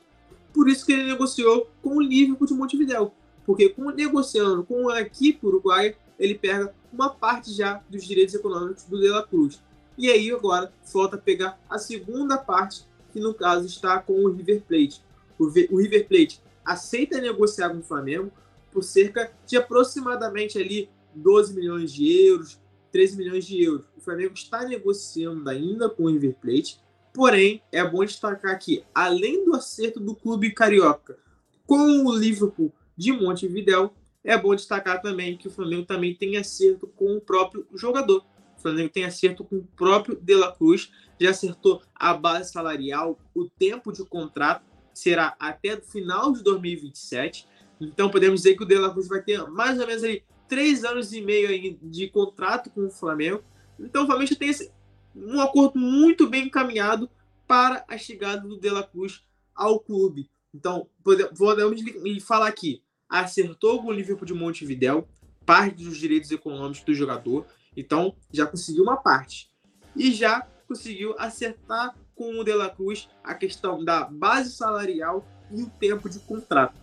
Por 0.52 0.68
isso 0.68 0.84
que 0.84 0.92
ele 0.92 1.04
negociou 1.04 1.70
com 1.82 1.96
o 1.96 2.00
Liverpool 2.00 2.46
de 2.46 2.54
Montevideo. 2.54 3.12
Porque 3.44 3.68
com, 3.68 3.90
negociando 3.90 4.64
com 4.64 4.88
a 4.88 5.00
equipe 5.00 5.46
uruguaia, 5.46 5.96
ele 6.18 6.34
pega 6.34 6.74
uma 6.92 7.10
parte 7.10 7.52
já 7.52 7.82
dos 7.88 8.04
direitos 8.04 8.34
econômicos 8.34 8.84
do 8.84 9.00
De 9.00 9.08
La 9.08 9.22
Cruz. 9.22 9.60
E 9.96 10.10
aí 10.10 10.30
agora 10.30 10.72
falta 10.84 11.18
pegar 11.18 11.60
a 11.68 11.78
segunda 11.78 12.38
parte, 12.38 12.84
que 13.12 13.20
no 13.20 13.34
caso 13.34 13.66
está 13.66 13.98
com 13.98 14.24
o 14.24 14.30
River 14.32 14.62
Plate. 14.62 15.02
O, 15.38 15.46
River 15.48 16.06
Plate 16.08 16.40
aceita 16.64 17.20
negociar 17.20 17.70
com 17.70 17.78
o 17.78 17.82
Flamengo 17.82 18.30
por 18.70 18.82
cerca 18.82 19.32
de 19.46 19.56
aproximadamente 19.56 20.58
ali 20.58 20.88
12 21.14 21.54
milhões 21.54 21.92
de 21.92 22.10
euros, 22.26 22.58
13 22.90 23.16
milhões 23.16 23.44
de 23.44 23.62
euros. 23.62 23.84
O 23.96 24.00
Flamengo 24.00 24.34
está 24.34 24.64
negociando 24.64 25.48
ainda 25.48 25.88
com 25.88 26.04
o 26.04 26.10
River 26.10 26.36
Plate, 26.40 26.80
porém 27.12 27.62
é 27.70 27.84
bom 27.84 28.04
destacar 28.04 28.58
que 28.58 28.84
além 28.94 29.44
do 29.44 29.54
acerto 29.54 30.00
do 30.00 30.14
clube 30.14 30.52
carioca 30.52 31.18
com 31.66 32.06
o 32.06 32.16
Liverpool 32.16 32.72
de 32.96 33.12
Montevideo, 33.12 33.90
é 34.24 34.38
bom 34.38 34.54
destacar 34.54 35.02
também 35.02 35.36
que 35.36 35.48
o 35.48 35.50
Flamengo 35.50 35.84
também 35.84 36.14
tem 36.14 36.36
acerto 36.36 36.86
com 36.86 37.16
o 37.16 37.20
próprio 37.20 37.66
jogador. 37.74 38.24
O 38.62 38.68
Flamengo 38.70 38.90
tem 38.90 39.04
acerto 39.04 39.42
com 39.42 39.56
o 39.56 39.68
próprio 39.76 40.16
De 40.22 40.36
La 40.36 40.52
Cruz, 40.52 40.92
já 41.18 41.30
acertou 41.30 41.82
a 41.96 42.14
base 42.14 42.52
salarial, 42.52 43.18
o 43.34 43.50
tempo 43.50 43.90
de 43.92 44.04
contrato 44.04 44.64
será 44.94 45.34
até 45.36 45.74
o 45.74 45.82
final 45.82 46.32
de 46.32 46.44
2027. 46.44 47.48
Então 47.80 48.08
podemos 48.08 48.42
dizer 48.42 48.56
que 48.56 48.62
o 48.62 48.66
De 48.66 48.76
La 48.76 48.90
Cruz 48.90 49.08
vai 49.08 49.20
ter 49.20 49.44
mais 49.50 49.80
ou 49.80 49.86
menos 49.86 50.04
aí 50.04 50.22
três 50.48 50.84
anos 50.84 51.12
e 51.12 51.20
meio 51.20 51.76
de 51.82 52.08
contrato 52.08 52.70
com 52.70 52.86
o 52.86 52.90
Flamengo. 52.90 53.42
Então 53.80 54.04
o 54.04 54.06
Flamengo 54.06 54.30
já 54.30 54.36
tem 54.36 54.50
esse, 54.50 54.70
um 55.16 55.40
acordo 55.40 55.76
muito 55.76 56.28
bem 56.28 56.46
encaminhado 56.46 57.10
para 57.48 57.84
a 57.88 57.98
chegada 57.98 58.46
do 58.46 58.56
De 58.56 58.70
La 58.70 58.84
Cruz 58.84 59.24
ao 59.56 59.80
clube. 59.80 60.30
Então 60.54 60.86
podemos 61.02 61.80
falar 62.22 62.46
aqui, 62.46 62.80
acertou 63.08 63.82
com 63.82 63.88
o 63.88 63.92
Liverpool 63.92 64.24
de 64.24 64.34
Montevideo, 64.34 65.08
parte 65.44 65.82
dos 65.82 65.98
direitos 65.98 66.30
econômicos 66.30 66.84
do 66.84 66.94
jogador, 66.94 67.44
então, 67.76 68.14
já 68.32 68.46
conseguiu 68.46 68.82
uma 68.82 68.96
parte. 68.96 69.50
E 69.96 70.12
já 70.12 70.46
conseguiu 70.66 71.14
acertar 71.18 71.94
com 72.14 72.38
o 72.38 72.44
De 72.44 72.52
La 72.52 72.70
Cruz 72.70 73.08
a 73.22 73.34
questão 73.34 73.84
da 73.84 74.04
base 74.04 74.52
salarial 74.52 75.24
e 75.50 75.62
o 75.62 75.70
tempo 75.80 76.08
de 76.08 76.18
contrato. 76.20 76.74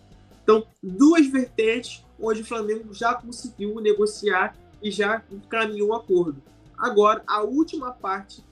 Então, 0.44 0.66
duas 0.82 1.28
vertentes 1.28 2.04
onde 2.20 2.42
o 2.42 2.46
Flamengo 2.46 2.94
já 2.94 3.14
conseguiu 3.14 3.80
negociar 3.80 4.56
e 4.82 4.92
já 4.92 5.24
encaminhou 5.32 5.90
o 5.90 5.94
acordo. 5.94 6.42
Agora, 6.78 7.24
a 7.28 7.42
última 7.42 7.92
parte 7.92 8.44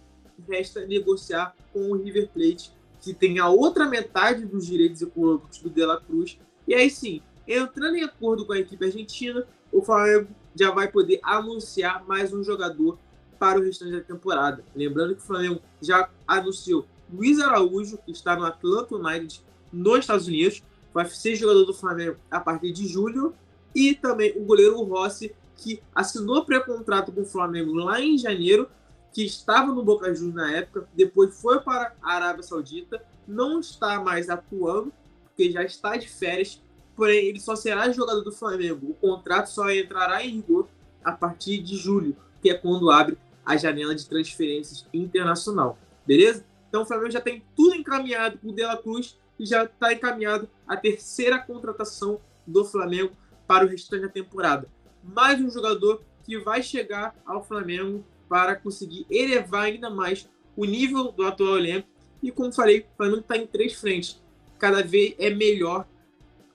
resta 0.48 0.86
negociar 0.86 1.56
com 1.74 1.92
o 1.92 1.98
River 1.98 2.30
Plate, 2.30 2.72
que 3.02 3.14
tem 3.14 3.40
a 3.40 3.50
outra 3.50 3.88
metade 3.88 4.46
dos 4.46 4.66
direitos 4.66 5.02
econômicos 5.02 5.60
do 5.60 5.70
De 5.70 5.86
La 5.86 6.00
Cruz. 6.00 6.38
E 6.68 6.74
aí 6.74 6.90
sim, 6.90 7.22
entrando 7.48 7.96
em 7.96 8.04
acordo 8.04 8.46
com 8.46 8.54
a 8.54 8.60
equipe 8.60 8.86
argentina, 8.86 9.46
o 9.72 9.82
Flamengo 9.82 10.28
já 10.58 10.72
vai 10.72 10.88
poder 10.88 11.20
anunciar 11.22 12.04
mais 12.08 12.34
um 12.34 12.44
jogador 12.44 12.98
para 13.38 13.60
o 13.60 13.64
restante 13.64 13.92
da 13.92 14.02
temporada. 14.02 14.64
Lembrando 14.76 15.16
que 15.16 15.22
o 15.22 15.26
Flamengo 15.26 15.62
já 15.82 16.10
anunciou 16.28 16.86
Luiz 17.12 17.40
Araújo, 17.40 17.98
que 18.00 18.12
está 18.12 18.36
no 18.36 18.46
Atlanta 18.46 18.96
United 18.96 19.42
nos 19.72 20.00
Estados 20.00 20.28
Unidos, 20.28 20.64
vai 20.94 21.06
ser 21.06 21.36
jogador 21.36 21.66
do 21.66 21.74
Flamengo 21.74 22.18
a 22.30 22.40
partir 22.40 22.72
de 22.72 22.88
julho, 22.88 23.34
e 23.74 23.94
também 23.94 24.34
o 24.36 24.44
goleiro 24.44 24.82
Rossi, 24.82 25.34
que 25.56 25.82
assinou 25.94 26.44
pré-contrato 26.44 27.12
com 27.12 27.22
o 27.22 27.26
Flamengo 27.26 27.74
lá 27.74 28.02
em 28.02 28.18
janeiro, 28.18 28.68
que 29.14 29.24
estava 29.24 29.72
no 29.72 29.84
Boca 29.84 30.14
Juniors 30.14 30.36
na 30.36 30.52
época, 30.52 30.88
depois 30.96 31.40
foi 31.40 31.60
para 31.62 31.94
a 32.02 32.14
Arábia 32.14 32.44
Saudita, 32.44 33.02
não 33.28 33.60
está 33.60 34.00
mais 34.00 34.30
atuando, 34.30 34.92
porque 35.24 35.52
já 35.52 35.64
está 35.64 35.96
de 35.98 36.08
férias, 36.10 36.62
porém 36.98 37.28
ele 37.28 37.40
só 37.40 37.56
será 37.56 37.92
jogador 37.92 38.22
do 38.22 38.32
Flamengo. 38.32 38.90
O 38.90 38.94
contrato 38.96 39.52
só 39.52 39.70
entrará 39.70 40.26
em 40.26 40.32
rigor 40.32 40.68
a 41.04 41.12
partir 41.12 41.60
de 41.60 41.78
julho, 41.78 42.18
que 42.42 42.50
é 42.50 42.56
quando 42.56 42.90
abre 42.90 43.18
a 43.46 43.56
janela 43.56 43.94
de 43.94 44.06
transferências 44.10 44.86
internacional. 44.92 45.78
Beleza? 46.06 46.44
Então 46.68 46.82
o 46.82 46.86
Flamengo 46.86 47.12
já 47.12 47.22
tem 47.22 47.44
tudo 47.56 47.76
encaminhado 47.76 48.40
com 48.40 48.50
o 48.50 48.54
De 48.54 48.64
La 48.64 48.76
Cruz 48.76 49.18
e 49.40 49.46
já 49.46 49.64
está 49.64 49.94
encaminhado 49.94 50.50
a 50.68 50.76
terceira 50.76 51.38
contratação 51.38 52.20
do 52.46 52.66
Flamengo 52.66 53.14
para 53.46 53.66
o 53.66 53.70
restante 53.70 54.02
da 54.02 54.10
temporada. 54.10 54.68
Mais 55.04 55.40
um 55.40 55.50
jogador 55.50 56.02
que 56.24 56.38
vai 56.40 56.62
chegar 56.64 57.16
ao 57.26 57.44
Flamengo 57.44 58.04
para 58.28 58.56
conseguir 58.56 59.06
elevar 59.10 59.66
ainda 59.66 59.90
mais 59.90 60.28
o 60.56 60.66
nível 60.66 61.12
do 61.12 61.26
atual 61.26 61.58
elenco. 61.58 61.88
E 62.22 62.32
como 62.32 62.52
falei, 62.52 62.80
o 62.80 62.98
Flamengo 62.98 63.20
está 63.20 63.38
em 63.38 63.46
três 63.46 63.74
frentes. 63.74 64.22
Cada 64.58 64.82
vez 64.82 65.16
é 65.20 65.30
melhor 65.30 65.88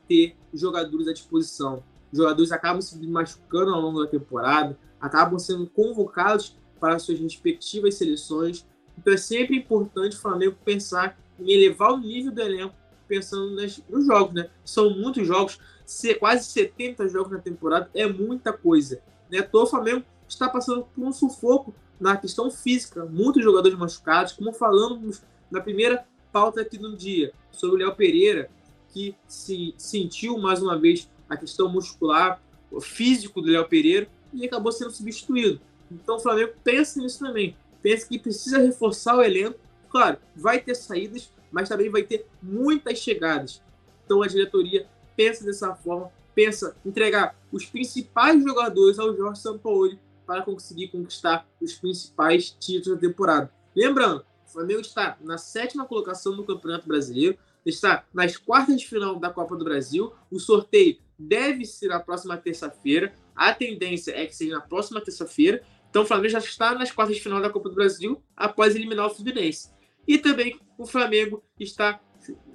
ter 0.09 0.37
jogadores 0.53 1.09
à 1.09 1.13
disposição. 1.13 1.83
Os 2.13 2.19
jogadores 2.19 2.53
acabam 2.53 2.81
se 2.81 2.99
machucando 3.07 3.73
ao 3.73 3.81
longo 3.81 4.03
da 4.03 4.11
temporada, 4.11 4.79
acabam 5.01 5.39
sendo 5.39 5.67
convocados 5.67 6.57
para 6.79 6.99
suas 6.99 7.19
respectivas 7.19 7.95
seleções. 7.95 8.67
Então 8.99 9.15
é 9.15 9.17
sempre 9.17 9.57
importante 9.57 10.17
o 10.17 10.21
Flamengo 10.21 10.57
pensar 10.65 11.19
em 11.39 11.51
elevar 11.51 11.93
o 11.93 11.99
nível 11.99 12.33
do 12.33 12.41
elenco, 12.41 12.75
pensando 13.09 13.55
nas, 13.55 13.83
nos 13.89 14.07
jogos, 14.07 14.35
né? 14.35 14.51
São 14.65 14.91
muitos 14.91 15.27
jogos, 15.27 15.59
quase 16.19 16.45
70 16.45 17.09
jogos 17.09 17.33
na 17.33 17.39
temporada, 17.39 17.91
é 17.95 18.07
muita 18.07 18.53
coisa. 18.53 19.03
Né? 19.31 19.39
Então, 19.39 19.63
o 19.63 19.67
Flamengo 19.67 20.05
está 20.29 20.49
passando 20.49 20.85
por 20.85 21.05
um 21.05 21.13
sufoco 21.13 21.75
na 22.01 22.17
questão 22.17 22.51
física, 22.51 23.05
muitos 23.05 23.43
jogadores 23.43 23.79
machucados, 23.79 24.33
como 24.33 24.53
falamos 24.53 25.23
na 25.51 25.61
primeira 25.61 26.05
pauta 26.33 26.63
aqui 26.63 26.79
no 26.79 26.97
dia, 26.97 27.33
sobre 27.51 27.77
o 27.77 27.79
Léo 27.79 27.95
Pereira, 27.95 28.51
que 28.93 29.15
se 29.27 29.75
sentiu 29.79 30.39
mais 30.39 30.63
uma 30.63 30.79
vez 30.79 31.09
a 31.29 31.37
questão 31.37 31.69
muscular, 31.69 32.41
físico 32.81 33.41
do 33.41 33.51
Léo 33.51 33.69
Pereira 33.69 34.09
e 34.33 34.45
acabou 34.45 34.73
sendo 34.73 34.91
substituído. 34.91 35.61
Então 35.91 36.17
o 36.17 36.21
Flamengo 36.21 36.53
pensa 36.63 37.01
nisso 37.01 37.19
também. 37.19 37.57
Pensa 37.83 38.07
que 38.07 38.19
precisa 38.19 38.59
reforçar 38.59 39.17
o 39.17 39.23
elenco. 39.23 39.59
Claro, 39.91 40.19
vai 40.35 40.61
ter 40.61 40.75
saídas, 40.75 41.31
mas 41.51 41.69
também 41.69 41.91
vai 41.91 42.03
ter 42.03 42.27
muitas 42.43 42.99
chegadas. 42.99 43.63
Então 44.05 44.23
a 44.23 44.27
diretoria 44.27 44.87
pensa 45.17 45.45
dessa 45.45 45.75
forma, 45.75 46.11
pensa 46.35 46.77
entregar 46.85 47.37
os 47.51 47.67
principais 47.67 48.43
jogadores 48.43 48.99
ao 48.99 49.15
Jorge 49.15 49.41
Sampaoli 49.41 49.99
para 50.27 50.43
conseguir 50.43 50.89
conquistar 50.89 51.47
os 51.61 51.75
principais 51.75 52.57
títulos 52.59 52.99
da 52.99 53.09
temporada. 53.09 53.53
Lembrando, 53.77 54.25
o 54.47 54.51
Flamengo 54.51 54.81
está 54.81 55.19
na 55.21 55.37
sétima 55.37 55.85
colocação 55.85 56.37
do 56.37 56.45
Campeonato 56.45 56.87
Brasileiro, 56.87 57.37
está 57.65 58.05
nas 58.13 58.37
quartas 58.37 58.81
de 58.81 58.89
final 58.89 59.19
da 59.19 59.31
Copa 59.31 59.57
do 59.57 59.65
Brasil. 59.65 60.13
O 60.31 60.39
sorteio 60.39 60.99
deve 61.19 61.65
ser 61.65 61.89
na 61.89 62.01
próxima 62.01 62.37
terça-feira. 62.37 63.15
A 63.35 63.53
tendência 63.53 64.13
é 64.13 64.27
que 64.27 64.35
seja 64.35 64.55
na 64.55 64.61
próxima 64.61 65.01
terça-feira. 65.01 65.63
Então 65.89 66.03
o 66.03 66.07
Flamengo 66.07 66.31
já 66.31 66.39
está 66.39 66.75
nas 66.75 66.91
quartas 66.91 67.17
de 67.17 67.23
final 67.23 67.41
da 67.41 67.51
Copa 67.51 67.69
do 67.69 67.75
Brasil 67.75 68.23
após 68.37 68.75
eliminar 68.75 69.07
o 69.07 69.11
Fluminense. 69.11 69.71
E 70.07 70.19
também 70.19 70.59
o 70.77 70.87
Flamengo 70.87 71.43
está 71.59 72.01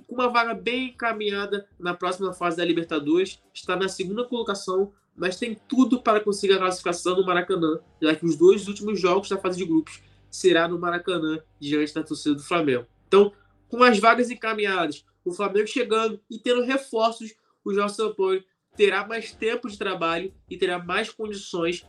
com 0.07 0.15
uma 0.15 0.29
vaga 0.29 0.53
bem 0.53 0.89
encaminhada 0.89 1.67
na 1.79 1.93
próxima 1.93 2.33
fase 2.33 2.57
da 2.57 2.65
Libertadores. 2.65 3.41
Está 3.53 3.75
na 3.75 3.87
segunda 3.87 4.23
colocação, 4.25 4.91
mas 5.15 5.37
tem 5.37 5.57
tudo 5.67 6.01
para 6.01 6.19
conseguir 6.19 6.53
a 6.53 6.59
classificação 6.59 7.15
no 7.15 7.25
Maracanã, 7.25 7.79
já 8.01 8.15
que 8.15 8.25
os 8.25 8.35
dois 8.35 8.67
últimos 8.67 8.99
jogos 8.99 9.29
da 9.29 9.37
fase 9.37 9.57
de 9.57 9.65
grupos 9.65 10.01
será 10.29 10.67
no 10.67 10.77
Maracanã, 10.77 11.39
diante 11.59 11.93
da 11.93 12.03
torcida 12.03 12.35
do 12.35 12.43
Flamengo. 12.43 12.85
Então, 13.07 13.31
com 13.69 13.83
as 13.83 13.99
vagas 13.99 14.29
encaminhadas, 14.29 15.05
o 15.23 15.33
Flamengo 15.33 15.67
chegando 15.67 16.19
e 16.29 16.39
tendo 16.39 16.63
reforços, 16.63 17.33
o 17.63 17.73
Jorge 17.73 17.95
Sampaio 17.95 18.43
terá 18.75 19.05
mais 19.05 19.31
tempo 19.31 19.67
de 19.67 19.77
trabalho 19.77 20.33
e 20.49 20.57
terá 20.57 20.79
mais 20.79 21.09
condições 21.09 21.85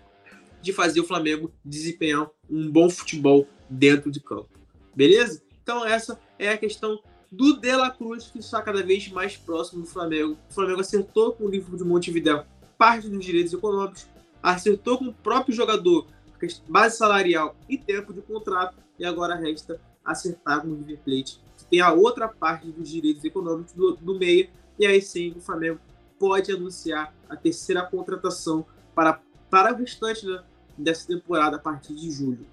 de 0.61 0.73
fazer 0.73 1.01
o 1.01 1.05
Flamengo 1.05 1.53
desempenhar 1.65 2.29
um 2.51 2.71
bom 2.71 2.91
futebol 2.91 3.47
dentro 3.71 4.11
de 4.11 4.21
campo. 4.21 4.49
Beleza? 4.95 5.43
Então 5.63 5.87
essa 5.87 6.19
é 6.39 6.49
a 6.49 6.59
questão 6.59 7.01
do 7.31 7.61
De 7.61 7.77
La 7.77 7.91
Cruz, 7.91 8.31
que 8.31 8.39
está 8.39 8.61
cada 8.63 8.83
vez 8.83 9.09
mais 9.09 9.37
próximo 9.37 9.83
do 9.83 9.87
Flamengo. 9.87 10.37
O 10.51 10.55
Flamengo 10.55 10.81
acertou 10.81 11.33
com 11.33 11.45
o 11.45 11.51
livro 11.51 11.77
de 11.77 11.85
Montevideo 11.85 12.45
parte 12.77 13.09
dos 13.09 13.25
direitos 13.25 13.53
econômicos, 13.53 14.07
acertou 14.41 14.99
com 14.99 15.07
o 15.07 15.15
próprio 15.15 15.55
jogador 15.55 16.07
base 16.69 16.97
salarial 16.97 17.57
e 17.69 17.77
tempo 17.77 18.15
de 18.15 18.23
contrato, 18.23 18.77
e 18.97 19.05
agora 19.05 19.35
resta 19.35 19.81
acertar 20.05 20.63
com 20.63 20.69
o 20.69 20.77
River 20.77 20.99
Plate 21.05 21.41
tem 21.71 21.81
a 21.81 21.93
outra 21.93 22.29
parte 22.29 22.71
dos 22.71 22.89
direitos 22.89 23.25
econômicos 23.25 23.73
do, 23.73 23.97
do 23.97 24.19
e 24.23 24.87
aí 24.87 25.03
sim 25.03 25.35
o 25.37 25.41
Flamengo 25.41 25.81
pode 26.19 26.51
anunciar 26.53 27.15
a 27.29 27.37
terceira 27.37 27.83
contratação 27.83 28.65
para, 28.95 29.21
para 29.51 29.73
o 29.73 29.77
restante 29.77 30.27
né, 30.27 30.43
dessa 30.77 31.07
temporada 31.07 31.57
a 31.57 31.59
partir 31.59 31.95
de 31.95 32.11
julho. 32.11 32.47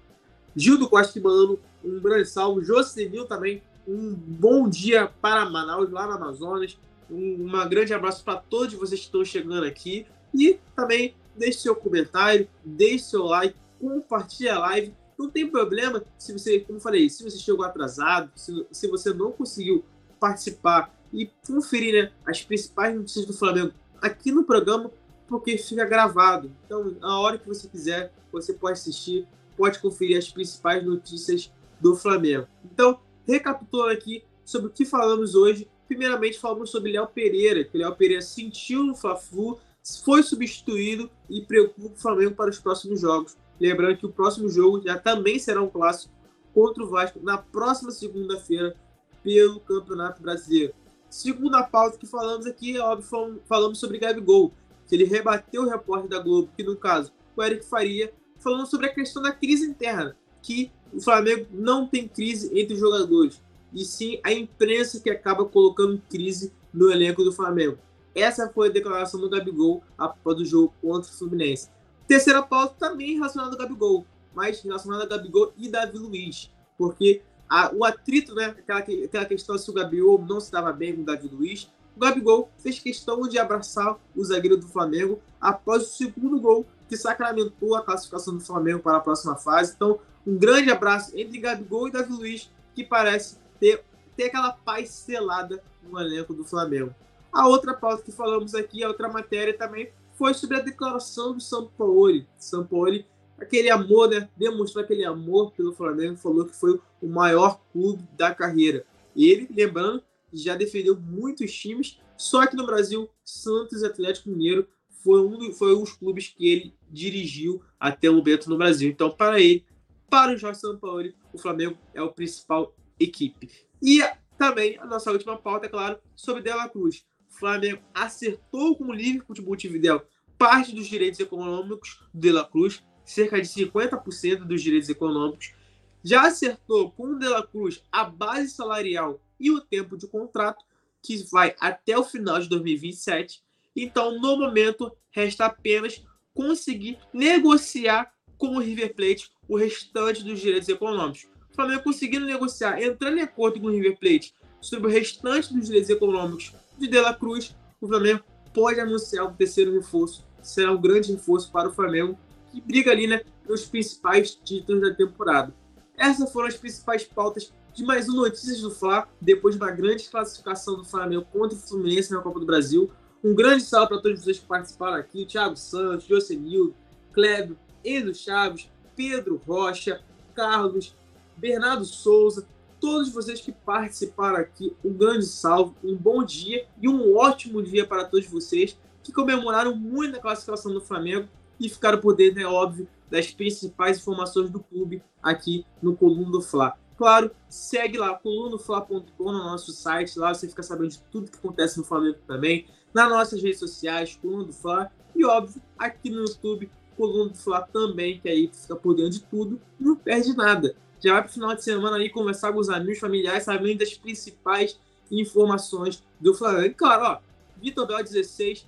Gil 0.54 0.78
do 0.78 0.88
Costa 0.88 1.20
Mano, 1.20 1.58
um 1.84 2.00
grande 2.00 2.28
salve. 2.28 2.64
Josenil 2.64 3.26
também, 3.26 3.62
um 3.86 4.14
bom 4.14 4.68
dia 4.68 5.10
para 5.20 5.44
Manaus, 5.44 5.90
lá 5.90 6.06
no 6.06 6.12
Amazonas. 6.12 6.78
Um 7.10 7.44
uma 7.44 7.66
grande 7.66 7.94
abraço 7.94 8.24
para 8.24 8.38
todos 8.38 8.74
vocês 8.74 9.00
que 9.00 9.06
estão 9.06 9.24
chegando 9.24 9.64
aqui. 9.64 10.06
E 10.34 10.58
também 10.74 11.14
deixe 11.36 11.58
seu 11.58 11.76
comentário, 11.76 12.48
deixe 12.64 13.04
seu 13.04 13.24
like, 13.24 13.56
compartilhe 13.78 14.48
a 14.48 14.58
live 14.58 14.94
não 15.18 15.30
tem 15.30 15.50
problema 15.50 16.04
se 16.18 16.32
você, 16.32 16.60
como 16.60 16.78
eu 16.78 16.82
falei, 16.82 17.08
se 17.08 17.24
você 17.24 17.38
chegou 17.38 17.64
atrasado, 17.64 18.30
se, 18.34 18.66
se 18.70 18.88
você 18.88 19.12
não 19.12 19.32
conseguiu 19.32 19.84
participar 20.20 20.94
e 21.12 21.30
conferir 21.46 21.94
né, 21.94 22.12
as 22.26 22.42
principais 22.42 22.94
notícias 22.94 23.24
do 23.24 23.32
Flamengo 23.32 23.72
aqui 24.00 24.30
no 24.30 24.44
programa, 24.44 24.90
porque 25.26 25.58
fica 25.58 25.84
gravado. 25.84 26.52
Então, 26.64 26.96
a 27.02 27.18
hora 27.18 27.38
que 27.38 27.48
você 27.48 27.68
quiser, 27.68 28.12
você 28.30 28.52
pode 28.52 28.74
assistir, 28.74 29.26
pode 29.56 29.78
conferir 29.78 30.18
as 30.18 30.28
principais 30.28 30.84
notícias 30.84 31.50
do 31.80 31.96
Flamengo. 31.96 32.46
Então, 32.64 33.00
recapitulando 33.26 33.92
aqui 33.92 34.24
sobre 34.44 34.68
o 34.68 34.70
que 34.70 34.84
falamos 34.84 35.34
hoje. 35.34 35.68
Primeiramente, 35.88 36.38
falamos 36.38 36.70
sobre 36.70 36.92
Léo 36.92 37.06
Pereira, 37.06 37.64
que 37.64 37.78
Léo 37.78 37.94
Pereira 37.94 38.22
sentiu 38.22 38.84
no 38.84 38.94
Fla-Flu, 38.94 39.58
foi 40.04 40.22
substituído 40.22 41.08
e 41.30 41.42
preocupa 41.42 41.94
o 41.94 42.00
Flamengo 42.00 42.34
para 42.34 42.50
os 42.50 42.58
próximos 42.58 43.00
jogos. 43.00 43.36
Lembrando 43.60 43.96
que 43.96 44.06
o 44.06 44.12
próximo 44.12 44.48
jogo 44.48 44.82
já 44.82 44.98
também 44.98 45.38
será 45.38 45.62
um 45.62 45.68
clássico 45.68 46.12
contra 46.54 46.82
o 46.82 46.88
Vasco 46.88 47.20
na 47.22 47.38
próxima 47.38 47.90
segunda-feira 47.90 48.76
pelo 49.22 49.60
Campeonato 49.60 50.22
Brasileiro. 50.22 50.74
Segunda 51.10 51.62
pauta 51.62 51.98
que 51.98 52.06
falamos 52.06 52.46
aqui, 52.46 52.76
é 52.76 52.80
óbvio, 52.80 53.40
falamos 53.46 53.78
sobre 53.78 53.98
Gabigol, 53.98 54.52
que 54.86 54.94
ele 54.94 55.04
rebateu 55.04 55.62
o 55.62 55.68
repórter 55.68 56.08
da 56.08 56.18
Globo, 56.18 56.50
que 56.56 56.62
no 56.62 56.76
caso 56.76 57.12
o 57.36 57.42
Eric 57.42 57.64
Faria, 57.64 58.12
falando 58.38 58.66
sobre 58.66 58.86
a 58.86 58.94
questão 58.94 59.22
da 59.22 59.32
crise 59.32 59.66
interna, 59.66 60.16
que 60.42 60.70
o 60.92 61.00
Flamengo 61.00 61.46
não 61.50 61.86
tem 61.86 62.08
crise 62.08 62.50
entre 62.58 62.74
os 62.74 62.80
jogadores, 62.80 63.42
e 63.72 63.84
sim 63.84 64.20
a 64.22 64.32
imprensa 64.32 65.00
que 65.00 65.10
acaba 65.10 65.44
colocando 65.44 66.00
crise 66.08 66.52
no 66.72 66.90
elenco 66.90 67.24
do 67.24 67.32
Flamengo. 67.32 67.78
Essa 68.14 68.48
foi 68.48 68.68
a 68.68 68.72
declaração 68.72 69.20
do 69.20 69.28
Gabigol 69.28 69.82
após 69.98 70.40
o 70.40 70.44
jogo 70.44 70.72
contra 70.80 71.10
o 71.10 71.14
Fluminense. 71.14 71.68
Terceira 72.06 72.42
pauta 72.42 72.74
também 72.78 73.14
relacionada 73.14 73.52
ao 73.52 73.58
Gabigol, 73.58 74.06
mas 74.34 74.60
relacionada 74.60 75.04
a 75.04 75.06
Gabigol 75.06 75.52
e 75.56 75.68
Davi 75.68 75.98
Luiz, 75.98 76.52
porque 76.78 77.22
a, 77.48 77.72
o 77.74 77.84
atrito, 77.84 78.34
né, 78.34 78.46
aquela, 78.46 78.80
aquela 78.80 79.24
questão 79.24 79.56
se 79.58 79.70
o 79.70 79.74
Gabigol 79.74 80.24
não 80.24 80.40
se 80.40 80.52
dava 80.52 80.72
bem 80.72 80.94
com 80.94 81.02
o 81.02 81.04
Davi 81.04 81.28
Luiz, 81.28 81.70
o 81.96 82.00
Gabigol 82.00 82.50
fez 82.58 82.78
questão 82.78 83.22
de 83.22 83.38
abraçar 83.38 83.98
o 84.14 84.24
zagueiro 84.24 84.56
do 84.56 84.68
Flamengo 84.68 85.20
após 85.40 85.82
o 85.82 85.86
segundo 85.86 86.38
gol 86.38 86.66
que 86.88 86.96
sacramentou 86.96 87.74
a 87.74 87.82
classificação 87.82 88.34
do 88.34 88.40
Flamengo 88.40 88.80
para 88.80 88.98
a 88.98 89.00
próxima 89.00 89.34
fase. 89.34 89.72
Então, 89.74 89.98
um 90.26 90.36
grande 90.36 90.70
abraço 90.70 91.18
entre 91.18 91.38
Gabigol 91.38 91.88
e 91.88 91.92
Davi 91.92 92.12
Luiz, 92.12 92.50
que 92.74 92.84
parece 92.84 93.38
ter, 93.58 93.82
ter 94.16 94.24
aquela 94.24 94.52
paz 94.52 94.90
selada 94.90 95.62
no 95.82 95.98
elenco 95.98 96.34
do 96.34 96.44
Flamengo. 96.44 96.94
A 97.32 97.48
outra 97.48 97.74
pauta 97.74 98.02
que 98.02 98.12
falamos 98.12 98.54
aqui, 98.54 98.84
a 98.84 98.88
outra 98.88 99.08
matéria 99.08 99.56
também, 99.56 99.90
foi 100.16 100.34
sobre 100.34 100.56
a 100.56 100.60
declaração 100.60 101.34
do. 101.34 101.40
São 101.40 102.66
Paulo, 102.66 103.04
aquele 103.38 103.70
amor, 103.70 104.10
né? 104.10 104.28
Demonstrou 104.36 104.82
aquele 104.84 105.04
amor 105.04 105.52
pelo 105.52 105.72
Flamengo, 105.72 106.16
falou 106.16 106.44
que 106.44 106.56
foi 106.56 106.80
o 107.00 107.06
maior 107.06 107.60
clube 107.72 108.02
da 108.16 108.34
carreira. 108.34 108.84
Ele, 109.14 109.48
lembrando, 109.54 110.02
já 110.32 110.56
defendeu 110.56 110.98
muitos 110.98 111.52
times, 111.52 112.00
só 112.16 112.46
que 112.46 112.56
no 112.56 112.66
Brasil, 112.66 113.08
Santos 113.24 113.82
e 113.82 113.86
Atlético 113.86 114.30
Mineiro 114.30 114.66
foi 115.02 115.20
um, 115.20 115.52
foi 115.52 115.74
dos 115.74 115.92
clubes 115.92 116.28
que 116.28 116.48
ele 116.48 116.74
dirigiu 116.90 117.62
até 117.78 118.10
o 118.10 118.14
momento 118.14 118.50
no 118.50 118.58
Brasil. 118.58 118.90
Então, 118.90 119.10
para 119.10 119.40
ele, 119.40 119.64
para 120.10 120.32
o 120.32 120.36
Jorge 120.36 120.60
Sampaoli, 120.60 121.14
o 121.32 121.38
Flamengo 121.38 121.78
é 121.94 122.02
o 122.02 122.12
principal 122.12 122.74
equipe. 122.98 123.50
E 123.82 124.00
também 124.38 124.78
a 124.78 124.86
nossa 124.86 125.12
última 125.12 125.36
pauta, 125.36 125.66
é 125.66 125.68
claro, 125.68 125.98
sobre 126.14 126.42
Dela 126.42 126.68
Cruz. 126.68 127.04
Flamengo 127.36 127.82
acertou 127.92 128.76
com 128.76 128.84
o 128.84 128.92
Liverpool 128.92 129.34
de 129.34 129.42
Montevideo 129.42 130.02
parte 130.38 130.74
dos 130.74 130.86
direitos 130.86 131.20
econômicos 131.20 132.00
do 132.12 132.20
De 132.20 132.32
La 132.32 132.44
Cruz, 132.44 132.82
cerca 133.04 133.40
de 133.40 133.48
50% 133.48 134.44
dos 134.44 134.62
direitos 134.62 134.88
econômicos. 134.88 135.54
Já 136.02 136.26
acertou 136.26 136.90
com 136.90 137.14
o 137.14 137.18
De 137.18 137.28
La 137.28 137.42
Cruz 137.42 137.82
a 137.90 138.04
base 138.04 138.50
salarial 138.50 139.20
e 139.38 139.50
o 139.50 139.60
tempo 139.60 139.96
de 139.96 140.06
contrato, 140.06 140.64
que 141.02 141.24
vai 141.30 141.54
até 141.60 141.96
o 141.96 142.04
final 142.04 142.40
de 142.40 142.48
2027. 142.48 143.42
Então, 143.74 144.18
no 144.20 144.36
momento, 144.36 144.92
resta 145.10 145.46
apenas 145.46 146.02
conseguir 146.34 146.98
negociar 147.12 148.12
com 148.36 148.56
o 148.56 148.60
River 148.60 148.94
Plate 148.94 149.30
o 149.48 149.56
restante 149.56 150.22
dos 150.22 150.40
direitos 150.40 150.68
econômicos. 150.68 151.28
O 151.50 151.54
Flamengo 151.54 151.82
conseguindo 151.82 152.26
negociar, 152.26 152.82
entrando 152.82 153.18
em 153.18 153.22
acordo 153.22 153.60
com 153.60 153.66
o 153.66 153.70
River 153.70 153.98
Plate 153.98 154.34
sobre 154.60 154.88
o 154.88 154.92
restante 154.92 155.54
dos 155.54 155.66
direitos 155.66 155.88
econômicos 155.90 156.52
de 156.78 156.86
De 156.86 157.00
La 157.00 157.14
Cruz, 157.14 157.54
o 157.80 157.86
Flamengo 157.86 158.22
pode 158.52 158.80
anunciar 158.80 159.26
o 159.26 159.32
terceiro 159.32 159.72
reforço. 159.72 160.24
Será 160.42 160.72
um 160.72 160.80
grande 160.80 161.12
reforço 161.12 161.50
para 161.50 161.68
o 161.68 161.72
Flamengo, 161.72 162.18
que 162.50 162.60
briga 162.60 162.90
ali 162.90 163.06
né, 163.06 163.22
pelos 163.44 163.66
principais 163.66 164.34
títulos 164.34 164.82
da 164.82 164.94
temporada. 164.94 165.54
Essas 165.96 166.32
foram 166.32 166.48
as 166.48 166.56
principais 166.56 167.04
pautas 167.04 167.52
de 167.74 167.84
mais 167.84 168.08
um 168.08 168.14
Notícias 168.14 168.60
do 168.60 168.70
Fla, 168.70 169.08
depois 169.20 169.54
de 169.54 169.60
uma 169.60 169.70
grande 169.70 170.08
classificação 170.08 170.76
do 170.76 170.84
Flamengo 170.84 171.26
contra 171.30 171.56
o 171.56 171.60
Fluminense 171.60 172.12
na 172.12 172.20
Copa 172.20 172.40
do 172.40 172.46
Brasil. 172.46 172.90
Um 173.22 173.34
grande 173.34 173.64
salve 173.64 173.88
para 173.88 174.00
todos 174.00 174.22
vocês 174.22 174.38
que 174.38 174.46
participaram 174.46 174.96
aqui: 174.96 175.26
Thiago 175.26 175.56
Santos, 175.56 176.06
Josenildo, 176.06 176.74
Clébio, 177.12 177.58
Enzo 177.84 178.14
Chaves, 178.14 178.70
Pedro 178.94 179.40
Rocha, 179.46 180.00
Carlos, 180.34 180.94
Bernardo 181.36 181.84
Souza, 181.84 182.46
todos 182.80 183.12
vocês 183.12 183.40
que 183.40 183.52
participaram 183.52 184.36
aqui, 184.36 184.74
um 184.84 184.92
grande 184.92 185.26
salve, 185.26 185.74
um 185.82 185.96
bom 185.96 186.24
dia 186.24 186.66
e 186.80 186.88
um 186.88 187.16
ótimo 187.16 187.62
dia 187.62 187.86
para 187.86 188.04
todos 188.04 188.26
vocês 188.26 188.78
que 189.02 189.12
comemoraram 189.12 189.74
muito 189.74 190.16
a 190.16 190.20
classificação 190.20 190.72
do 190.72 190.80
Flamengo 190.80 191.28
e 191.60 191.68
ficaram 191.68 192.00
por 192.00 192.14
dentro, 192.16 192.40
é 192.40 192.46
óbvio, 192.46 192.88
das 193.10 193.30
principais 193.30 193.98
informações 193.98 194.50
do 194.50 194.60
clube 194.60 195.02
aqui 195.22 195.64
no 195.80 195.96
Coluna 195.96 196.30
do 196.30 196.42
Fla. 196.42 196.76
Claro, 196.96 197.30
segue 197.48 197.98
lá, 197.98 198.14
colunofla.com 198.14 199.32
no 199.32 199.44
nosso 199.44 199.70
site, 199.72 200.18
lá 200.18 200.34
você 200.34 200.48
fica 200.48 200.62
sabendo 200.62 200.90
de 200.90 201.02
tudo 201.10 201.30
que 201.30 201.38
acontece 201.38 201.78
no 201.78 201.84
Flamengo 201.84 202.18
também, 202.26 202.66
nas 202.92 203.08
nossas 203.08 203.42
redes 203.42 203.58
sociais, 203.58 204.18
Coluna 204.20 204.44
do 204.44 204.52
Fla, 204.52 204.90
e 205.14 205.24
óbvio, 205.24 205.62
aqui 205.78 206.10
no 206.10 206.22
YouTube, 206.22 206.70
Coluna 206.96 207.30
do 207.30 207.36
Fla 207.36 207.60
também, 207.62 208.18
que 208.18 208.28
aí 208.28 208.50
fica 208.52 208.74
por 208.74 208.94
dentro 208.94 209.12
de 209.12 209.20
tudo 209.20 209.60
e 209.78 209.84
não 209.84 209.94
perde 209.94 210.34
nada 210.34 210.74
já 211.02 211.12
vai 211.12 211.22
para 211.22 211.30
o 211.30 211.34
final 211.34 211.54
de 211.54 211.62
semana 211.62 211.96
aí 211.96 212.10
conversar 212.10 212.52
com 212.52 212.58
os 212.58 212.68
amigos 212.68 212.98
familiares, 212.98 213.44
sabendo 213.44 213.78
das 213.78 213.94
principais 213.94 214.78
informações 215.10 216.02
do 216.20 216.34
Flamengo. 216.34 216.66
E 216.66 216.74
claro, 216.74 217.04
ó, 217.04 217.18
Vitor 217.60 217.86
Bel 217.86 218.02
16, 218.02 218.66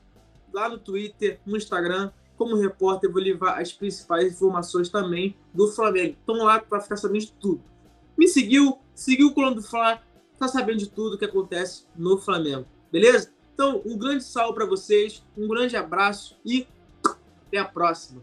lá 0.52 0.68
no 0.68 0.78
Twitter, 0.78 1.40
no 1.44 1.56
Instagram, 1.56 2.10
como 2.36 2.56
repórter, 2.56 3.10
vou 3.10 3.20
levar 3.20 3.60
as 3.60 3.72
principais 3.72 4.32
informações 4.32 4.88
também 4.88 5.36
do 5.52 5.68
Flamengo. 5.68 6.16
Estão 6.20 6.44
lá 6.44 6.60
para 6.60 6.80
ficar 6.80 6.96
sabendo 6.96 7.20
de 7.20 7.32
tudo. 7.32 7.62
Me 8.16 8.28
seguiu, 8.28 8.78
seguiu 8.94 9.28
o 9.28 9.34
Coluna 9.34 9.56
do 9.56 9.62
Fla, 9.62 10.00
tá 10.38 10.46
sabendo 10.46 10.78
de 10.78 10.88
tudo 10.88 11.18
que 11.18 11.24
acontece 11.24 11.86
no 11.96 12.18
Flamengo. 12.18 12.66
Beleza? 12.90 13.32
Então, 13.52 13.82
um 13.84 13.98
grande 13.98 14.22
salve 14.22 14.54
para 14.54 14.66
vocês, 14.66 15.24
um 15.36 15.48
grande 15.48 15.76
abraço 15.76 16.36
e 16.44 16.66
até 17.48 17.58
a 17.58 17.64
próxima. 17.64 18.22